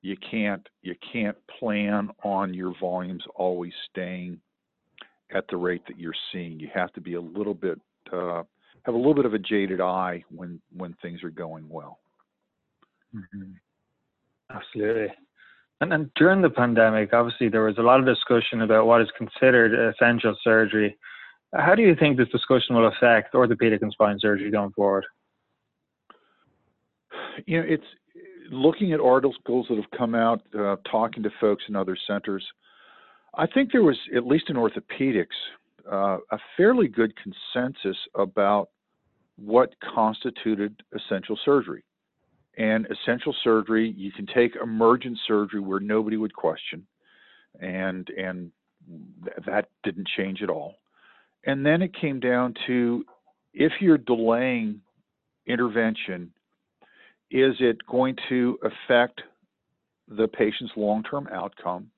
you 0.05 0.17
can't 0.31 0.69
you 0.83 0.95
can't 1.13 1.37
plan 1.59 2.11
on 2.23 2.53
your 2.53 2.75
volumes 2.79 3.25
always 3.35 3.73
staying 3.91 4.39
at 5.35 5.45
the 5.49 5.57
rate 5.57 5.83
that 5.89 5.99
you're 5.99 6.15
seeing 6.31 6.61
you 6.61 6.69
have 6.73 6.93
to 6.93 7.01
be 7.01 7.15
a 7.15 7.21
little 7.21 7.55
bit 7.55 7.81
uh, 8.13 8.43
have 8.83 8.95
a 8.95 8.99
little 8.99 9.15
bit 9.15 9.25
of 9.25 9.33
a 9.33 9.39
jaded 9.39 9.81
eye 9.81 10.23
when 10.29 10.61
when 10.77 10.95
things 11.01 11.25
are 11.25 11.31
going 11.31 11.67
well 11.71 11.99
mm-hmm. 13.17 13.53
absolutely 14.55 15.13
and, 15.81 15.93
and 15.93 16.11
during 16.17 16.43
the 16.43 16.51
pandemic 16.51 17.15
obviously 17.15 17.49
there 17.49 17.65
was 17.65 17.79
a 17.79 17.83
lot 17.83 17.99
of 17.99 18.05
discussion 18.05 18.61
about 18.61 18.87
what 18.87 19.01
is 19.01 19.09
considered 19.17 19.73
essential 19.95 20.37
surgery 20.45 20.95
how 21.57 21.75
do 21.75 21.83
you 21.83 21.95
think 21.95 22.17
this 22.17 22.29
discussion 22.29 22.75
will 22.75 22.89
affect 22.89 23.35
orthopedic 23.35 23.81
and 23.81 23.93
spine 23.93 24.19
surgery 24.19 24.51
going 24.51 24.73
forward? 24.73 25.07
You 27.47 27.61
know, 27.61 27.67
it's 27.69 27.85
looking 28.51 28.93
at 28.93 29.01
articles 29.01 29.67
that 29.69 29.77
have 29.77 29.91
come 29.97 30.15
out, 30.15 30.43
uh, 30.59 30.77
talking 30.91 31.23
to 31.23 31.31
folks 31.41 31.65
in 31.69 31.77
other 31.77 31.97
centers. 32.07 32.45
I 33.37 33.47
think 33.47 33.73
there 33.73 33.83
was, 33.83 33.99
at 34.15 34.27
least 34.27 34.49
in 34.49 34.57
orthopedics, 34.57 35.27
uh, 35.91 36.19
a 36.31 36.39
fairly 36.57 36.89
good 36.89 37.13
consensus 37.17 37.97
about 38.15 38.71
what 39.37 39.75
constituted 39.95 40.83
essential 40.95 41.39
surgery. 41.45 41.85
And 42.57 42.87
essential 42.87 43.35
surgery, 43.43 43.93
you 43.97 44.13
can 44.13 44.27
take 44.27 44.53
emergent 44.63 45.19
surgery 45.27 45.61
where 45.61 45.81
nobody 45.81 46.17
would 46.17 46.35
question, 46.35 46.87
and 47.61 48.09
and 48.11 48.53
th- 49.25 49.37
that 49.47 49.69
didn't 49.83 50.07
change 50.17 50.41
at 50.41 50.51
all. 50.51 50.77
And 51.47 51.67
then 51.67 51.83
it 51.83 51.93
came 52.01 52.21
down 52.21 52.55
to 52.69 53.05
if 53.55 53.73
you're 53.81 53.99
delaying 53.99 54.81
intervention, 55.47 56.33
is 57.35 57.57
it 57.59 57.85
going 57.85 58.15
to 58.29 58.57
affect 58.63 59.21
the 60.07 60.29
patient's 60.29 60.73
long 60.77 61.03
term 61.03 61.29
outcome? 61.33 61.91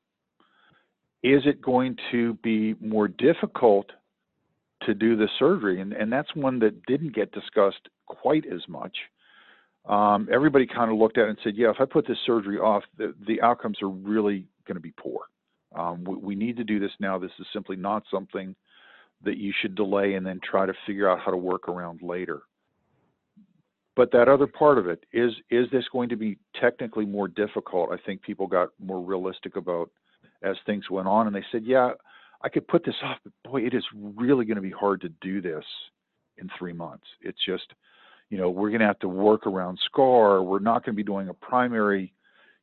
Is 1.22 1.42
it 1.44 1.60
going 1.60 1.96
to 2.10 2.34
be 2.42 2.74
more 2.80 3.06
difficult 3.06 3.90
to 4.86 4.94
do 4.94 5.14
the 5.14 5.28
surgery? 5.38 5.82
And, 5.82 5.92
and 5.92 6.10
that's 6.10 6.34
one 6.34 6.58
that 6.60 6.86
didn't 6.86 7.14
get 7.14 7.32
discussed 7.32 7.88
quite 8.06 8.44
as 8.46 8.66
much. 8.66 8.96
Um, 9.84 10.26
everybody 10.32 10.66
kind 10.66 10.90
of 10.90 10.96
looked 10.96 11.18
at 11.18 11.26
it 11.26 11.30
and 11.30 11.38
said, 11.44 11.52
yeah, 11.54 11.68
if 11.68 11.76
I 11.80 11.84
put 11.84 12.08
this 12.08 12.16
surgery 12.24 12.56
off, 12.56 12.84
the, 12.96 13.14
the 13.26 13.42
outcomes 13.42 13.82
are 13.82 13.90
really 13.90 14.46
going 14.66 14.76
to 14.76 14.80
be 14.80 14.94
poor. 14.98 15.20
Um, 15.78 16.02
we, 16.04 16.16
we, 16.16 16.34
need 16.34 16.56
to 16.56 16.64
do 16.64 16.80
this 16.80 16.90
now. 16.98 17.18
This 17.18 17.30
is 17.38 17.46
simply 17.52 17.76
not 17.76 18.04
something 18.10 18.56
that 19.22 19.36
you 19.36 19.52
should 19.60 19.74
delay 19.74 20.14
and 20.14 20.26
then 20.26 20.40
try 20.42 20.64
to 20.64 20.72
figure 20.86 21.10
out 21.10 21.20
how 21.20 21.30
to 21.30 21.36
work 21.36 21.68
around 21.68 22.00
later. 22.02 22.40
But 23.96 24.12
that 24.12 24.28
other 24.28 24.46
part 24.46 24.76
of 24.76 24.86
it 24.86 25.04
is 25.12 25.32
is 25.50 25.66
this 25.72 25.84
going 25.90 26.10
to 26.10 26.16
be 26.16 26.38
technically 26.60 27.06
more 27.06 27.28
difficult? 27.28 27.90
I 27.90 27.96
think 28.04 28.22
people 28.22 28.46
got 28.46 28.68
more 28.78 29.00
realistic 29.00 29.56
about 29.56 29.90
as 30.42 30.56
things 30.66 30.90
went 30.90 31.08
on 31.08 31.26
and 31.26 31.34
they 31.34 31.44
said, 31.50 31.64
yeah, 31.64 31.92
I 32.42 32.50
could 32.50 32.68
put 32.68 32.84
this 32.84 32.94
off, 33.02 33.18
but 33.24 33.32
boy, 33.50 33.62
it 33.62 33.74
is 33.74 33.84
really 33.94 34.44
going 34.44 34.56
to 34.56 34.62
be 34.62 34.70
hard 34.70 35.00
to 35.00 35.08
do 35.20 35.40
this 35.40 35.64
in 36.36 36.50
three 36.58 36.74
months. 36.74 37.06
It's 37.22 37.42
just, 37.44 37.72
you 38.28 38.36
know, 38.36 38.50
we're 38.50 38.68
going 38.68 38.80
to 38.80 38.86
have 38.86 38.98
to 39.00 39.08
work 39.08 39.46
around 39.46 39.78
scar. 39.86 40.42
We're 40.42 40.58
not 40.58 40.84
going 40.84 40.94
to 40.94 40.96
be 40.96 41.02
doing 41.02 41.28
a 41.30 41.34
primary, 41.34 42.12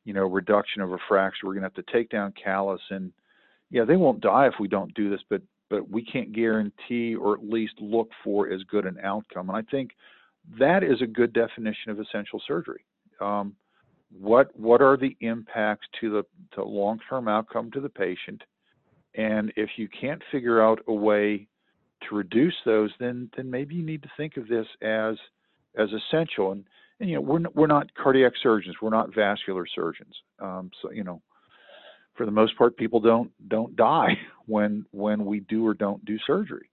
you 0.04 0.14
know, 0.14 0.26
reduction 0.26 0.82
of 0.82 0.92
a 0.92 0.98
fracture. 1.08 1.46
We're 1.46 1.54
going 1.54 1.68
to 1.68 1.72
have 1.74 1.84
to 1.84 1.92
take 1.92 2.10
down 2.10 2.32
callus 2.42 2.80
and 2.90 3.12
yeah, 3.70 3.84
they 3.84 3.96
won't 3.96 4.20
die 4.20 4.46
if 4.46 4.54
we 4.60 4.68
don't 4.68 4.94
do 4.94 5.10
this, 5.10 5.22
but 5.28 5.42
but 5.70 5.90
we 5.90 6.04
can't 6.04 6.32
guarantee 6.32 7.16
or 7.16 7.34
at 7.34 7.42
least 7.42 7.72
look 7.80 8.10
for 8.22 8.52
as 8.52 8.62
good 8.64 8.84
an 8.84 8.98
outcome. 9.02 9.48
And 9.48 9.56
I 9.56 9.62
think 9.62 9.92
that 10.58 10.82
is 10.82 11.00
a 11.02 11.06
good 11.06 11.32
definition 11.32 11.90
of 11.90 12.00
essential 12.00 12.40
surgery. 12.46 12.84
Um, 13.20 13.54
what 14.10 14.56
what 14.58 14.80
are 14.80 14.96
the 14.96 15.16
impacts 15.20 15.86
to 16.00 16.10
the 16.10 16.24
to 16.54 16.64
long-term 16.64 17.28
outcome 17.28 17.70
to 17.72 17.80
the 17.80 17.88
patient? 17.88 18.42
And 19.16 19.52
if 19.56 19.70
you 19.76 19.88
can't 19.88 20.22
figure 20.30 20.62
out 20.62 20.80
a 20.88 20.92
way 20.92 21.46
to 22.08 22.14
reduce 22.14 22.54
those, 22.64 22.90
then 23.00 23.30
then 23.36 23.50
maybe 23.50 23.74
you 23.74 23.84
need 23.84 24.02
to 24.02 24.10
think 24.16 24.36
of 24.36 24.48
this 24.48 24.66
as 24.82 25.16
as 25.76 25.88
essential. 25.92 26.52
And 26.52 26.64
and 27.00 27.08
you 27.08 27.16
know 27.16 27.22
we're 27.22 27.40
we're 27.54 27.66
not 27.66 27.92
cardiac 27.94 28.34
surgeons, 28.42 28.76
we're 28.80 28.90
not 28.90 29.14
vascular 29.14 29.66
surgeons. 29.66 30.14
Um, 30.38 30.70
so 30.80 30.90
you 30.90 31.04
know 31.04 31.20
for 32.14 32.26
the 32.26 32.32
most 32.32 32.56
part, 32.56 32.76
people 32.76 33.00
don't 33.00 33.30
don't 33.48 33.74
die 33.76 34.18
when 34.46 34.86
when 34.92 35.24
we 35.24 35.40
do 35.40 35.66
or 35.66 35.74
don't 35.74 36.04
do 36.04 36.18
surgery, 36.26 36.70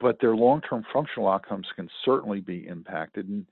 but 0.00 0.20
their 0.20 0.36
long-term 0.36 0.84
functional 0.92 1.28
outcomes 1.28 1.66
can 1.76 1.88
certainly 2.04 2.40
be 2.40 2.66
impacted. 2.66 3.28
And 3.28 3.46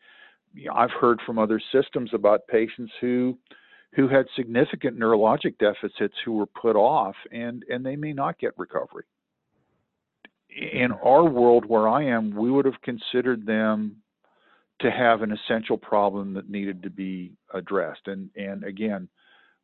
you 0.55 0.67
know, 0.67 0.75
I've 0.75 0.91
heard 0.91 1.21
from 1.25 1.39
other 1.39 1.61
systems 1.73 2.11
about 2.13 2.47
patients 2.47 2.93
who 3.01 3.39
who 3.95 4.09
had 4.09 4.25
significant 4.37 4.99
neurologic 4.99 5.59
deficits 5.59 6.15
who 6.25 6.33
were 6.33 6.47
put 6.47 6.77
off, 6.77 7.15
and 7.31 7.65
and 7.69 7.85
they 7.85 7.97
may 7.97 8.13
not 8.13 8.39
get 8.39 8.59
recovery. 8.59 9.05
In 10.51 10.93
our 10.93 11.25
world, 11.25 11.65
where 11.65 11.89
I 11.89 12.05
am, 12.05 12.35
we 12.35 12.51
would 12.51 12.67
have 12.67 12.81
considered 12.83 13.47
them 13.47 13.97
to 14.81 14.91
have 14.91 15.23
an 15.23 15.33
essential 15.33 15.79
problem 15.79 16.35
that 16.35 16.51
needed 16.51 16.83
to 16.83 16.91
be 16.91 17.33
addressed. 17.55 18.07
And 18.07 18.31
and 18.37 18.65
again, 18.65 19.09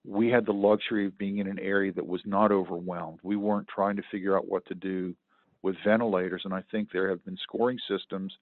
we 0.05 0.29
had 0.29 0.47
the 0.47 0.53
luxury 0.53 1.07
of 1.07 1.19
being 1.19 1.39
in 1.39 1.47
an 1.47 1.59
area 1.59 1.93
that 1.93 2.07
was 2.07 2.23
not 2.25 2.53
overwhelmed. 2.53 3.19
We 3.23 3.37
weren't 3.37 3.69
trying 3.69 3.97
to 3.97 4.03
figure 4.11 4.37
out 4.37 4.49
what 4.49 4.65
to 4.67 4.75
do 4.75 5.15
with 5.63 5.77
ventilators, 5.85 6.43
and 6.45 6.55
I 6.55 6.63
think 6.71 6.91
there 6.93 7.09
have 7.09 7.25
been 7.25 7.39
scoring 7.43 7.79
systems 7.89 8.33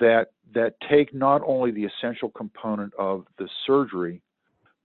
that 0.00 0.28
that 0.54 0.74
take 0.90 1.14
not 1.14 1.42
only 1.44 1.70
the 1.70 1.84
essential 1.84 2.30
component 2.30 2.92
of 2.98 3.26
the 3.38 3.48
surgery, 3.66 4.22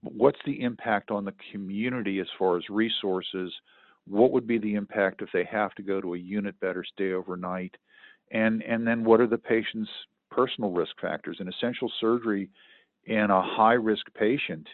but 0.02 0.12
what's 0.14 0.38
the 0.44 0.60
impact 0.62 1.10
on 1.10 1.24
the 1.24 1.34
community 1.52 2.20
as 2.20 2.26
far 2.38 2.56
as 2.56 2.68
resources? 2.68 3.52
What 4.06 4.32
would 4.32 4.46
be 4.46 4.58
the 4.58 4.74
impact 4.74 5.22
if 5.22 5.30
they 5.32 5.44
have 5.44 5.74
to 5.74 5.82
go 5.82 6.00
to 6.00 6.14
a 6.14 6.18
unit 6.18 6.58
bed 6.60 6.76
or 6.76 6.84
stay 6.84 7.12
overnight? 7.12 7.74
And 8.30 8.62
and 8.62 8.86
then 8.86 9.04
what 9.04 9.20
are 9.20 9.26
the 9.26 9.38
patient's 9.38 9.90
personal 10.30 10.70
risk 10.70 10.92
factors? 11.00 11.38
An 11.40 11.48
essential 11.48 11.90
surgery 12.00 12.50
in 13.06 13.30
a 13.30 13.42
high 13.42 13.74
risk 13.74 14.04
patient 14.14 14.66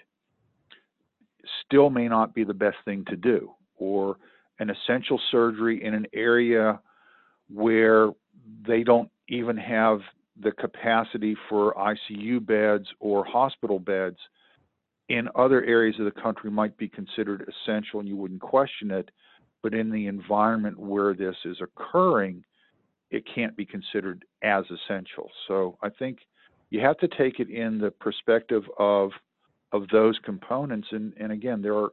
still 1.65 1.91
may 1.91 2.09
not 2.09 2.35
be 2.35 2.43
the 2.43 2.55
best 2.55 2.77
thing 2.85 3.05
to 3.09 3.17
do, 3.17 3.53
or 3.77 4.17
an 4.59 4.71
essential 4.71 5.21
surgery 5.31 5.83
in 5.85 5.95
an 5.95 6.07
area 6.13 6.81
where 7.53 8.11
they 8.67 8.83
don't 8.83 9.11
even 9.29 9.57
have 9.57 10.01
the 10.43 10.53
capacity 10.53 11.37
for 11.49 11.75
ICU 11.75 12.45
beds 12.45 12.87
or 13.01 13.25
hospital 13.25 13.79
beds 13.79 14.19
in 15.09 15.29
other 15.35 15.63
areas 15.65 15.97
of 15.99 16.07
the 16.07 16.21
country 16.21 16.51
might 16.51 16.77
be 16.77 16.89
considered 16.89 17.49
essential 17.49 18.01
and 18.01 18.09
you 18.09 18.17
wouldn't 18.17 18.41
question 18.41 18.91
it, 18.91 19.11
but 19.63 19.75
in 19.75 19.91
the 19.91 20.07
environment 20.07 20.79
where 20.79 21.15
this 21.15 21.37
is 21.45 21.59
occurring, 21.61 22.43
it 23.11 23.25
can't 23.33 23.57
be 23.57 23.67
considered 23.67 24.25
as 24.43 24.65
essential. 24.71 25.31
So 25.47 25.79
I 25.83 25.91
think 25.91 26.19
you 26.71 26.81
have 26.81 26.99
to 26.99 27.09
take 27.09 27.39
it 27.39 27.51
in 27.51 27.79
the 27.79 27.91
perspective 27.91 28.65
of 28.79 29.11
of 29.73 29.89
those 29.89 30.17
components. 30.25 30.87
And, 30.93 31.13
and 31.19 31.33
again, 31.33 31.61
there 31.61 31.77
are 31.77 31.91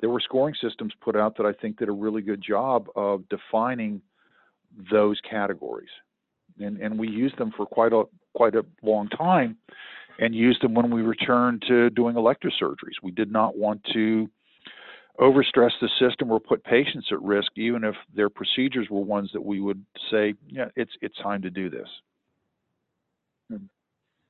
there 0.00 0.10
were 0.10 0.20
scoring 0.20 0.54
systems 0.60 0.92
put 1.00 1.16
out 1.16 1.36
that 1.36 1.46
I 1.46 1.52
think 1.52 1.78
did 1.78 1.88
a 1.88 1.92
really 1.92 2.22
good 2.22 2.42
job 2.42 2.88
of 2.96 3.28
defining 3.28 4.02
those 4.90 5.20
categories. 5.28 5.88
And, 6.60 6.78
and 6.78 6.98
we 6.98 7.08
used 7.08 7.38
them 7.38 7.52
for 7.56 7.66
quite 7.66 7.92
a 7.92 8.04
quite 8.34 8.54
a 8.54 8.64
long 8.82 9.08
time 9.08 9.56
and 10.18 10.34
used 10.34 10.62
them 10.62 10.74
when 10.74 10.90
we 10.90 11.02
returned 11.02 11.62
to 11.68 11.90
doing 11.90 12.16
elective 12.16 12.52
surgeries. 12.60 13.02
We 13.02 13.10
did 13.10 13.32
not 13.32 13.56
want 13.56 13.82
to 13.92 14.28
overstress 15.20 15.70
the 15.80 15.88
system 15.98 16.30
or 16.30 16.40
put 16.40 16.64
patients 16.64 17.08
at 17.10 17.22
risk, 17.22 17.52
even 17.56 17.84
if 17.84 17.94
their 18.14 18.28
procedures 18.28 18.88
were 18.90 19.00
ones 19.00 19.30
that 19.32 19.44
we 19.44 19.60
would 19.60 19.84
say, 20.10 20.34
yeah, 20.48 20.66
it's 20.76 20.92
it's 21.00 21.16
time 21.18 21.42
to 21.42 21.50
do 21.50 21.70
this. 21.70 21.88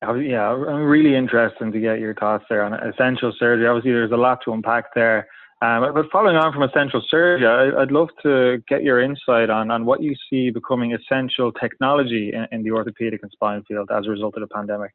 Yeah, 0.01 0.51
really 0.51 1.15
interesting 1.15 1.71
to 1.71 1.79
get 1.79 1.99
your 1.99 2.13
thoughts 2.13 2.45
there 2.49 2.63
on 2.63 2.73
essential 2.73 3.33
surgery. 3.39 3.67
Obviously, 3.67 3.91
there's 3.91 4.11
a 4.11 4.17
lot 4.17 4.39
to 4.45 4.53
unpack 4.53 4.93
there. 4.93 5.27
Um, 5.61 5.93
but 5.93 6.05
following 6.11 6.35
on 6.35 6.51
from 6.51 6.63
essential 6.63 7.01
surgery, 7.09 7.47
I, 7.47 7.79
would 7.79 7.91
love 7.91 8.09
to 8.23 8.61
get 8.67 8.83
your 8.83 9.01
insight 9.01 9.49
on, 9.49 9.71
on 9.71 9.85
what 9.85 10.03
you 10.03 10.13
see 10.29 10.49
becoming 10.49 10.93
essential 10.93 11.51
technology 11.53 12.33
in, 12.33 12.45
in 12.51 12.63
the 12.63 12.71
orthopedic 12.71 13.21
and 13.23 13.31
spine 13.31 13.63
field 13.63 13.89
as 13.89 14.05
a 14.05 14.09
result 14.09 14.35
of 14.35 14.41
the 14.41 14.53
pandemic. 14.53 14.91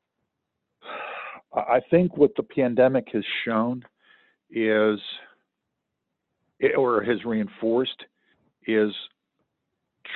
I 1.54 1.80
think 1.90 2.16
what 2.16 2.32
the 2.36 2.42
pandemic 2.42 3.08
has 3.12 3.24
shown 3.44 3.82
is, 4.50 5.00
or 6.76 7.02
has 7.02 7.24
reinforced, 7.24 8.04
is 8.66 8.92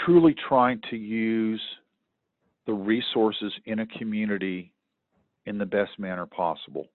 truly 0.04 0.34
trying 0.48 0.80
to 0.90 0.96
use 0.96 1.62
the 2.66 2.72
resources 2.72 3.52
in 3.64 3.80
a 3.80 3.86
community 3.86 4.72
in 5.46 5.58
the 5.58 5.66
best 5.66 5.98
manner 5.98 6.26
possible. 6.26 6.86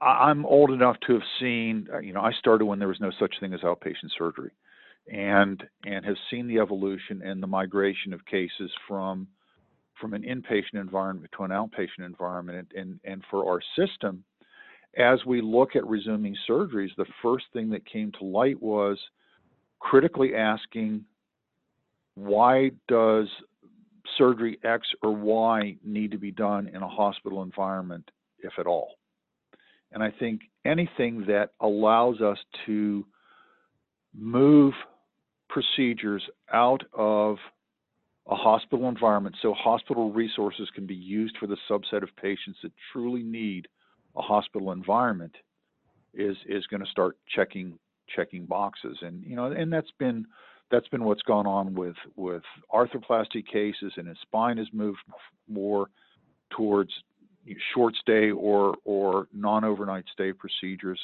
I'm 0.00 0.46
old 0.46 0.70
enough 0.70 0.96
to 1.06 1.14
have 1.14 1.22
seen, 1.40 1.88
uh, 1.92 1.98
you 1.98 2.12
know, 2.12 2.20
I 2.20 2.32
started 2.32 2.64
when 2.66 2.78
there 2.78 2.88
was 2.88 3.00
no 3.00 3.10
such 3.18 3.34
thing 3.40 3.52
as 3.52 3.60
outpatient 3.60 4.10
surgery, 4.16 4.52
and 5.10 5.62
and 5.84 6.04
have 6.04 6.16
seen 6.30 6.46
the 6.46 6.58
evolution 6.58 7.22
and 7.24 7.42
the 7.42 7.46
migration 7.46 8.12
of 8.12 8.24
cases 8.26 8.70
from 8.86 9.26
from 10.00 10.14
an 10.14 10.22
inpatient 10.22 10.74
environment 10.80 11.30
to 11.36 11.44
an 11.44 11.50
outpatient 11.50 12.06
environment. 12.06 12.72
And 12.76 13.00
and 13.04 13.22
for 13.30 13.50
our 13.50 13.60
system, 13.76 14.24
as 14.96 15.24
we 15.26 15.40
look 15.40 15.74
at 15.74 15.86
resuming 15.86 16.36
surgeries, 16.48 16.94
the 16.96 17.06
first 17.22 17.46
thing 17.52 17.70
that 17.70 17.84
came 17.86 18.12
to 18.12 18.24
light 18.24 18.60
was 18.62 18.98
critically 19.80 20.34
asking, 20.34 21.04
why 22.14 22.70
does 22.88 23.28
surgery 24.16 24.58
X 24.64 24.86
or 25.02 25.14
Y 25.14 25.76
need 25.84 26.10
to 26.10 26.18
be 26.18 26.30
done 26.30 26.68
in 26.68 26.82
a 26.82 26.88
hospital 26.88 27.42
environment, 27.42 28.10
if 28.40 28.52
at 28.58 28.66
all. 28.66 28.97
And 29.92 30.02
I 30.02 30.10
think 30.10 30.42
anything 30.64 31.24
that 31.28 31.50
allows 31.60 32.20
us 32.20 32.38
to 32.66 33.04
move 34.14 34.74
procedures 35.48 36.22
out 36.52 36.82
of 36.92 37.36
a 38.28 38.34
hospital 38.34 38.88
environment 38.88 39.34
so 39.40 39.54
hospital 39.54 40.12
resources 40.12 40.68
can 40.74 40.86
be 40.86 40.94
used 40.94 41.36
for 41.38 41.46
the 41.46 41.56
subset 41.70 42.02
of 42.02 42.10
patients 42.20 42.58
that 42.62 42.72
truly 42.92 43.22
need 43.22 43.66
a 44.16 44.22
hospital 44.22 44.72
environment 44.72 45.34
is 46.14 46.36
is 46.46 46.66
going 46.66 46.84
to 46.84 46.90
start 46.90 47.16
checking 47.34 47.78
checking 48.14 48.44
boxes. 48.44 48.98
And 49.00 49.24
you 49.24 49.36
know 49.36 49.46
and 49.46 49.72
that's 49.72 49.90
been 49.98 50.26
that's 50.70 50.88
been 50.88 51.04
what's 51.04 51.22
gone 51.22 51.46
on 51.46 51.74
with 51.74 51.96
with 52.16 52.42
arthroplasty 52.72 53.46
cases, 53.46 53.92
and 53.96 54.08
his 54.08 54.18
spine 54.22 54.58
has 54.58 54.68
moved 54.72 54.98
more 55.48 55.88
towards 56.50 56.90
short 57.74 57.94
stay 57.96 58.30
or 58.30 58.76
or 58.84 59.28
non-overnight 59.32 60.04
stay 60.12 60.32
procedures. 60.32 61.00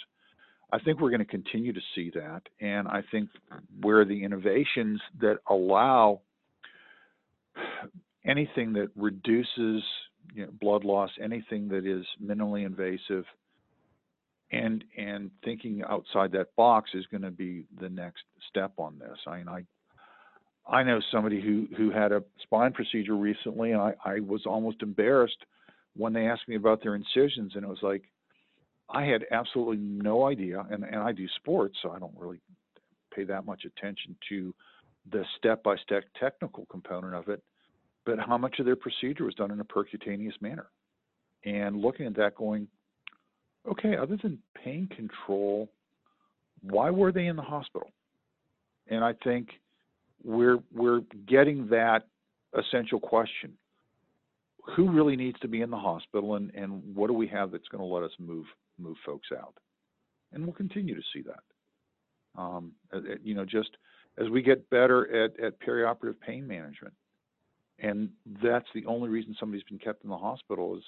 I 0.73 0.79
think 0.79 1.01
we're 1.01 1.11
going 1.11 1.21
to 1.21 1.25
continue 1.25 1.73
to 1.73 1.81
see 1.95 2.11
that, 2.15 2.43
and 2.61 2.89
I 2.89 3.03
think 3.11 3.29
where 3.81 4.05
the 4.05 4.25
innovations 4.25 5.01
that 5.21 5.39
allow 5.49 6.21
anything 8.25 8.73
that 8.73 8.89
reduces 8.97 9.83
you 10.35 10.47
know, 10.47 10.53
blood 10.61 10.85
loss, 10.85 11.11
anything 11.23 11.69
that 11.69 11.87
is 11.87 12.05
minimally 12.23 12.67
invasive, 12.67 13.25
and 14.51 14.85
and 14.97 15.31
thinking 15.45 15.83
outside 15.89 16.33
that 16.33 16.55
box 16.57 16.91
is 16.95 17.05
going 17.11 17.23
to 17.23 17.31
be 17.31 17.65
the 17.81 17.89
next 17.89 18.25
step 18.49 18.73
on 18.79 18.99
this. 18.99 19.19
I 19.27 19.39
mean, 19.39 19.49
I 19.49 19.65
I 20.67 20.83
know 20.83 21.01
somebody 21.13 21.41
who 21.41 21.67
who 21.77 21.91
had 21.91 22.13
a 22.13 22.23
spine 22.43 22.73
procedure 22.73 23.17
recently, 23.17 23.73
and 23.73 23.81
I 23.81 23.95
I 24.05 24.21
was 24.21 24.47
almost 24.47 24.83
embarrassed 24.83 25.45
when 25.97 26.13
they 26.13 26.27
asked 26.27 26.49
me 26.49 26.57
about 26.57 26.83
their 26.83 26.95
incisions, 26.95 27.53
and 27.55 27.65
it 27.65 27.69
was 27.69 27.83
like 27.83 28.03
I 28.91 29.05
had 29.05 29.25
absolutely 29.31 29.79
no 29.79 30.27
idea, 30.27 30.65
and 30.71 30.85
and 30.85 30.97
I 30.97 31.13
do 31.13 31.27
sports, 31.37 31.77
so 31.83 31.91
I 31.91 31.99
don't 31.99 32.15
really 32.17 32.41
pay 33.15 33.25
that 33.25 33.47
much 33.47 33.65
attention 33.65 34.17
to 34.29 34.55
the 35.13 35.25
step-by-step 35.39 36.05
technical 36.19 36.67
component 36.67 37.15
of 37.15 37.29
it, 37.29 37.43
but 38.07 38.19
how 38.19 38.39
much 38.39 38.59
of 38.59 38.67
their 38.67 38.77
procedure 38.77 39.25
was 39.25 39.35
done 39.35 39.51
in 39.51 39.61
a 39.61 39.65
percutaneous 39.65 40.41
manner, 40.41 40.67
and 41.45 41.81
looking 41.81 42.07
at 42.07 42.17
that, 42.17 42.35
going, 42.35 42.67
okay, 43.71 43.97
other 43.97 44.17
than 44.23 44.39
pain 44.63 44.89
control, 44.97 45.69
why 46.63 46.91
were 46.91 47.13
they 47.13 47.27
in 47.27 47.37
the 47.37 47.43
hospital? 47.43 47.91
And 48.89 49.05
I 49.05 49.13
think 49.23 49.49
we're 50.23 50.59
we're 50.75 51.03
getting 51.27 51.69
that 51.69 52.07
essential 52.59 53.01
question. 53.01 53.53
Who 54.77 54.91
really 54.91 55.17
needs 55.17 55.39
to 55.41 55.49
be 55.49 55.61
in 55.61 55.71
the 55.71 55.77
hospital 55.77 56.37
and, 56.37 56.51
and 56.55 56.83
what 56.95 57.09
do 57.09 57.13
we 57.13 57.29
have 57.29 57.51
that's 57.51 57.69
going 57.69 57.83
to 57.83 57.95
let 57.95 58.03
us 58.03 58.13
move 58.19 58.47
move 58.79 58.97
folks 59.05 59.29
out? 59.37 59.55
And 60.33 60.45
we'll 60.45 60.55
continue 60.55 60.95
to 60.95 61.03
see 61.13 61.23
that. 61.23 62.41
Um, 62.41 62.73
you 63.23 63.35
know, 63.35 63.45
just 63.45 63.71
as 64.19 64.29
we 64.31 64.43
get 64.43 64.69
better 64.71 65.25
at, 65.25 65.39
at 65.39 65.61
perioperative 65.61 66.19
pain 66.21 66.47
management, 66.47 66.95
and 67.79 68.09
that's 68.43 68.67
the 68.75 68.87
only 68.87 69.09
reason 69.09 69.37
somebody's 69.39 69.65
been 69.65 69.79
kept 69.79 70.05
in 70.05 70.11
the 70.11 70.17
hospital 70.17 70.77
is 70.77 70.85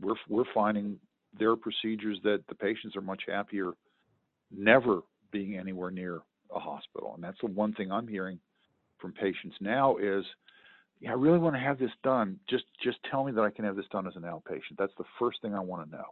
we're 0.00 0.14
we're 0.28 0.44
finding 0.54 0.98
there 1.38 1.50
are 1.50 1.56
procedures 1.56 2.18
that 2.24 2.42
the 2.48 2.54
patients 2.54 2.96
are 2.96 3.02
much 3.02 3.22
happier 3.28 3.72
never 4.50 5.00
being 5.30 5.56
anywhere 5.56 5.90
near 5.90 6.22
a 6.54 6.58
hospital, 6.58 7.12
and 7.14 7.22
that's 7.22 7.38
the 7.42 7.50
one 7.50 7.74
thing 7.74 7.92
I'm 7.92 8.08
hearing 8.08 8.40
from 8.98 9.12
patients 9.12 9.56
now 9.60 9.96
is, 9.98 10.24
yeah, 11.00 11.10
I 11.10 11.14
really 11.14 11.38
want 11.38 11.54
to 11.54 11.60
have 11.60 11.78
this 11.78 11.90
done. 12.02 12.38
Just 12.48 12.64
just 12.82 12.98
tell 13.10 13.24
me 13.24 13.32
that 13.32 13.42
I 13.42 13.50
can 13.50 13.64
have 13.64 13.76
this 13.76 13.86
done 13.90 14.06
as 14.06 14.16
an 14.16 14.22
outpatient. 14.22 14.76
That's 14.78 14.92
the 14.98 15.04
first 15.18 15.40
thing 15.42 15.54
I 15.54 15.60
want 15.60 15.90
to 15.90 15.96
know. 15.96 16.04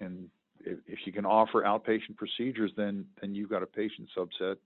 and 0.00 0.28
if, 0.64 0.78
if 0.86 0.98
you 1.04 1.12
can 1.12 1.24
offer 1.26 1.62
outpatient 1.62 2.16
procedures, 2.16 2.72
then 2.76 3.04
then 3.20 3.34
you've 3.34 3.50
got 3.50 3.62
a 3.62 3.66
patient 3.66 4.08
subset 4.16 4.56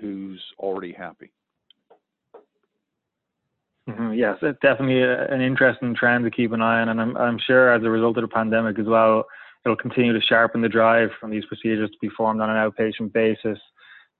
who's 0.00 0.42
already 0.58 0.92
happy. 0.92 1.30
Mm-hmm. 3.88 4.12
Yes, 4.14 4.38
it's 4.42 4.58
definitely 4.60 5.02
a, 5.02 5.26
an 5.32 5.40
interesting 5.40 5.94
trend 5.94 6.24
to 6.24 6.30
keep 6.30 6.52
an 6.52 6.62
eye 6.62 6.80
on, 6.80 6.90
and 6.90 7.00
I'm, 7.00 7.16
I'm 7.16 7.38
sure 7.44 7.72
as 7.72 7.82
a 7.82 7.90
result 7.90 8.16
of 8.18 8.22
the 8.22 8.28
pandemic 8.28 8.78
as 8.78 8.86
well, 8.86 9.24
it'll 9.64 9.76
continue 9.76 10.12
to 10.12 10.20
sharpen 10.20 10.60
the 10.60 10.68
drive 10.68 11.10
from 11.18 11.30
these 11.30 11.44
procedures 11.46 11.90
to 11.90 11.96
be 12.00 12.08
formed 12.08 12.40
on 12.40 12.50
an 12.50 12.56
outpatient 12.56 13.12
basis. 13.12 13.58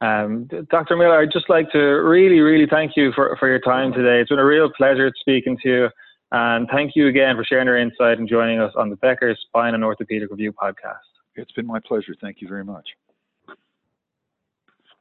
Um, 0.01 0.49
Dr. 0.71 0.97
Miller, 0.97 1.21
I'd 1.21 1.33
just 1.33 1.51
like 1.51 1.71
to 1.73 1.79
really, 1.79 2.41
really 2.41 2.67
thank 2.71 2.93
you 2.97 3.13
for, 3.13 3.37
for 3.39 3.49
your 3.49 3.61
time 3.61 3.93
today. 3.93 4.21
It's 4.21 4.31
been 4.31 4.39
a 4.39 4.45
real 4.45 4.71
pleasure 4.75 5.13
speaking 5.21 5.59
to 5.63 5.69
you, 5.69 5.89
and 6.33 6.69
thank 6.73 6.93
you 6.97 7.09
again 7.09 7.37
for 7.37 7.45
sharing 7.45 7.67
your 7.67 7.77
insight 7.77 8.19
and 8.19 8.29
joining 8.29 8.61
us 8.61 8.73
on 8.77 8.89
the 8.89 8.97
Becker's 8.97 9.39
Spine 9.47 9.75
and 9.75 9.85
Orthopedic 9.85 10.31
Review 10.31 10.53
podcast. 10.53 10.99
It's 11.37 11.53
been 11.53 11.67
my 11.67 11.81
pleasure. 11.81 12.15
Thank 12.21 12.41
you 12.41 12.49
very 12.49 12.65
much. 12.65 12.89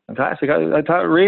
Fantastic. 0.07 0.49
I, 0.49 0.79
I 0.79 0.81
thought 0.81 1.01
really 1.01 1.09